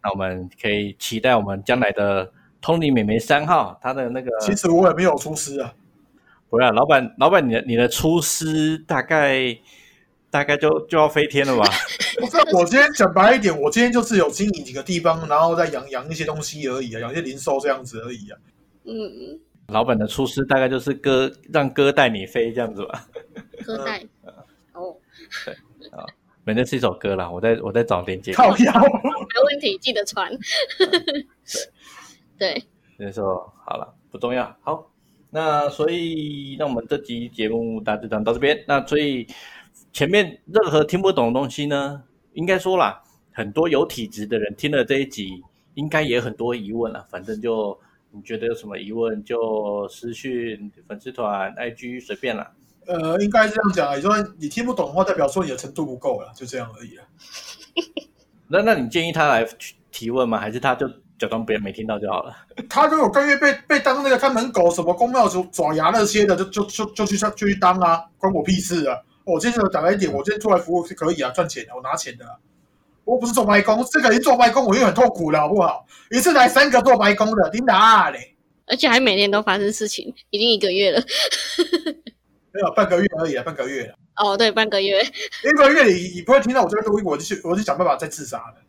[0.03, 5.73] 那我们可以期待我们将来的通灵美眉三号，她的那个其实我也没有出师啊，
[6.51, 9.57] 不是老板，老板你的你的出师大概
[10.31, 11.65] 大概就就要飞天了吧？
[12.21, 18.39] 不是，我今天讲白一点，我今天就是有经营几个地方，然后再养养一些东西而已啊，养一些零售这样子而已啊。
[18.85, 23.07] 嗯，老板的出师大概就是哥让哥带你飞这样子吧？
[23.65, 24.03] 哥带。
[24.73, 24.97] 哦，
[25.45, 25.55] 对
[25.91, 26.05] 啊
[26.45, 28.33] 反正是一首歌啦，我在我在找链接。
[28.33, 30.33] 靠腰， 没问题，记得传。
[32.39, 32.65] 对，
[32.97, 34.57] 那时候好了，不重要。
[34.63, 34.91] 好，
[35.29, 38.65] 那所以那我们这集节目大致讲到这边。
[38.67, 39.27] 那所以
[39.93, 45.43] 前面任何听不懂的东西呢，应该说啦，很多有体质的人听了这一集，
[45.75, 47.07] 应该也有很多疑问了。
[47.11, 47.79] 反正就
[48.11, 52.51] 你觉得有什么疑问，就私讯粉丝团、IG 随便啦。
[52.87, 57.05] 呃，应该是这样讲啊，你说你听不懂的话，代表说你的程度不够了，就这样而已啊。
[58.49, 59.47] 那那你建议他来
[59.91, 60.39] 提问吗？
[60.39, 62.35] 还是他就假装别人没听到就好了？
[62.71, 68.97] 他如果甘愿被被当那个看门狗，什么公庙爪爪牙那些的，就就就就去上就去当啊，关我屁事啊！
[69.25, 72.33] 我今天讲了一点，我今天出来服务是可以啊，赚钱的，我拿钱的啊、
[73.09, 75.87] 我不是做白工，这个人做白工，我又很痛苦了，好不好？
[76.11, 78.37] 一次来三个做白工的，你哪嘞？
[78.67, 81.03] 而且还每天都发生事情，已经一个月了。
[82.53, 83.95] 没有半个月而已啊，半个月了。
[84.17, 85.03] 哦，对，半个月。
[85.03, 88.61] 一个月里你不会听到我这边录音，我就去我就想办法再自杀的。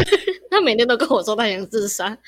[0.50, 2.18] 他每天都跟我说他想自杀。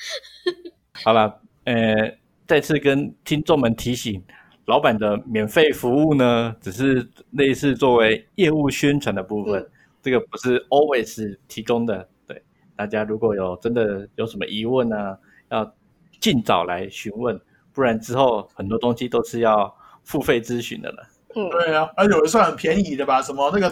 [1.03, 2.17] 好了，呃，
[2.47, 4.23] 再次跟听众们提醒，
[4.65, 9.71] 老板的免费服务呢，只是类似作为业务宣传的部分，嗯
[10.09, 12.09] 这个不是 always 提供的。
[12.25, 12.41] 对，
[12.75, 15.15] 大家如果有真的有什么疑问呢，
[15.51, 15.71] 要
[16.19, 17.39] 尽早来询问，
[17.71, 19.71] 不然之后很多东西都是要
[20.03, 21.07] 付费咨询的了。
[21.35, 23.21] 嗯，对啊，而有的算很便宜的吧？
[23.21, 23.71] 什么那个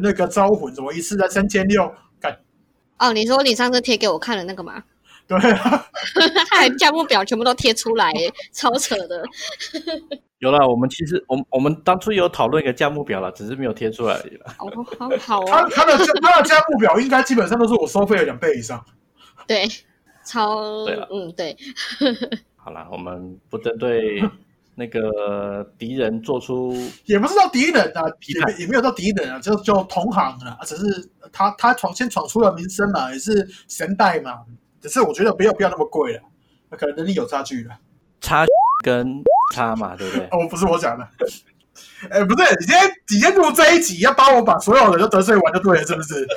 [0.00, 2.38] 那个招魂，怎么一次才三千六，干
[2.98, 4.84] 哦，你说你上次贴给我看的那个吗？
[5.26, 8.12] 对啊，他 还价目表全部都贴出来，
[8.52, 9.24] 超扯的。
[10.46, 14.46] 有了，我们其实我们我们当初有讨论一个价目表了，只是没有贴出来而已了。
[14.58, 18.84] 哦，好好他啊，他的他的价目表应该基本上都是我收费的两倍以上。
[19.46, 19.66] 对，
[20.24, 21.56] 超对了嗯对，
[22.54, 24.22] 好了，我们不针对
[24.76, 26.72] 那个敌人做出
[27.06, 34.44] 也不是到敌人啊，也没也没有到敌人啊，就就同行啊，只是他他闯先闯出了名声嘛，也是神代嘛，
[34.80, 36.22] 只是我觉得不要不要那么贵了，
[36.70, 37.76] 可能能力有差距了。
[38.20, 38.44] 差
[38.84, 39.22] 跟
[39.54, 40.26] 他嘛，对不对？
[40.30, 41.08] 哦，不是我讲的，
[42.10, 46.26] 哎，不是，你今天你今天录这一集，要帮我把所有人都得罪完就对了，是不是？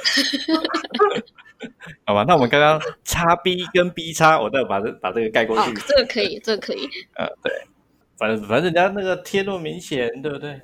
[2.06, 6.88] 好吧，那我们刚刚叉 B 跟 B 叉，我再把这把这个盖过哦去。，这个可以，这个可以。
[7.18, 7.52] 呃，对，
[8.18, 10.62] 反正反正人家那个贴那么明显，对不对？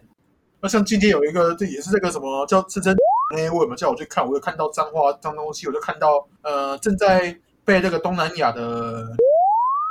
[0.61, 2.95] 那像今天有一个，这也是这个什么叫真真
[3.35, 7.35] 那位嘛，叫我去看，我有看到脏话脏东西，我就看到呃正在
[7.65, 9.05] 被这个东南亚的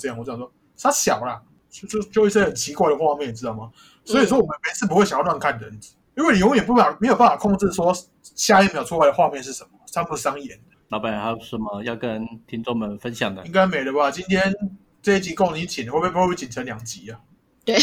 [0.00, 0.50] 这样，我想说
[0.80, 1.42] 他小啦，
[1.74, 3.70] 就就就一些很奇怪的画面，你知道吗？
[4.04, 5.80] 所以说我们每次不会想要乱看人，
[6.16, 7.92] 因为你永远不法没有办法控制说
[8.22, 10.60] 下一秒出来的画面是什么，伤不伤眼，
[10.90, 13.50] 老板还有什么要跟听众们分享的应？
[13.50, 14.10] 该没了吧？
[14.10, 14.54] 今天
[15.02, 17.20] 这一集够你请，会不会会不会剪成两集啊？
[17.64, 17.76] 对，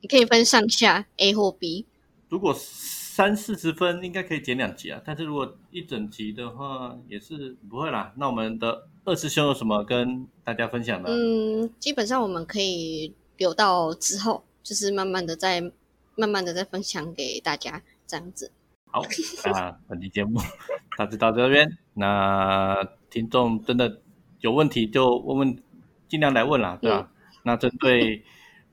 [0.00, 1.86] 你可以分上下 A 或 B。
[2.28, 8.12] 如果三四十分应该可以剪两集啊，但是如果一整集的话也是不会啦。
[8.16, 11.10] 那我们的二师兄有什么跟大家分享的？
[11.10, 15.62] 嗯，基本上我们可以留到之后，就是慢慢的再
[16.14, 18.52] 慢慢的再分享给大家这样子。
[18.84, 19.02] 好，
[19.50, 20.38] 那本期节目
[20.98, 21.66] 大致到这边。
[21.94, 24.02] 那听众真的
[24.40, 25.58] 有问题就问问，
[26.06, 27.10] 尽量来问啦，对吧？
[27.42, 28.22] 那针对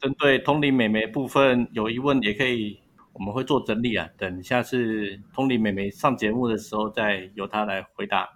[0.01, 2.77] 针对通灵美眉部分有疑问也可以，
[3.13, 4.09] 我们会做整理啊。
[4.17, 8.27] 等下次通灵美眉上节目的时候，再由她来回答。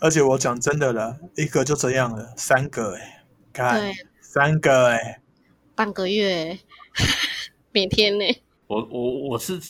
[0.00, 5.20] 而且我讲真的了，一个就这样了，三个哎，看，三个哎，
[5.78, 6.58] 半个月，
[7.70, 8.24] 每天呢。
[8.66, 9.60] 我我我是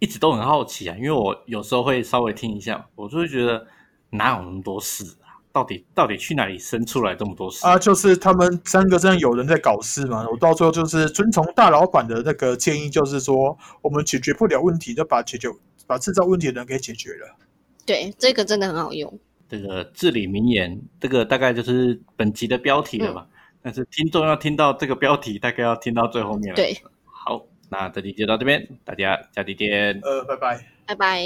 [0.00, 3.64] 一直都很好奇啊，因为我有时候会稍微听一下，我就会觉得
[4.10, 5.38] 哪有那么多事啊？
[5.52, 7.64] 到底到底去哪里生出来这么多事？
[7.64, 10.28] 啊，就是他们三个这样有人在搞事嘛。
[10.28, 15.46] 我到最后就是遵从大老板的那个建议，就是说我们解决不了问题，就把解决
[15.86, 17.36] 把制造问题的人给解决了。
[17.86, 19.16] 对，这个真的很好用。
[19.48, 23.28] 这个至理名言，这个大概就是本集的标题了吧？
[23.62, 26.56] 但是听众要听到这个标题，大概要听到最后面了。
[26.56, 30.00] 对，好，那这集就到这边，大家下期见。
[30.02, 30.66] 呃，拜拜。
[30.86, 31.22] 拜拜。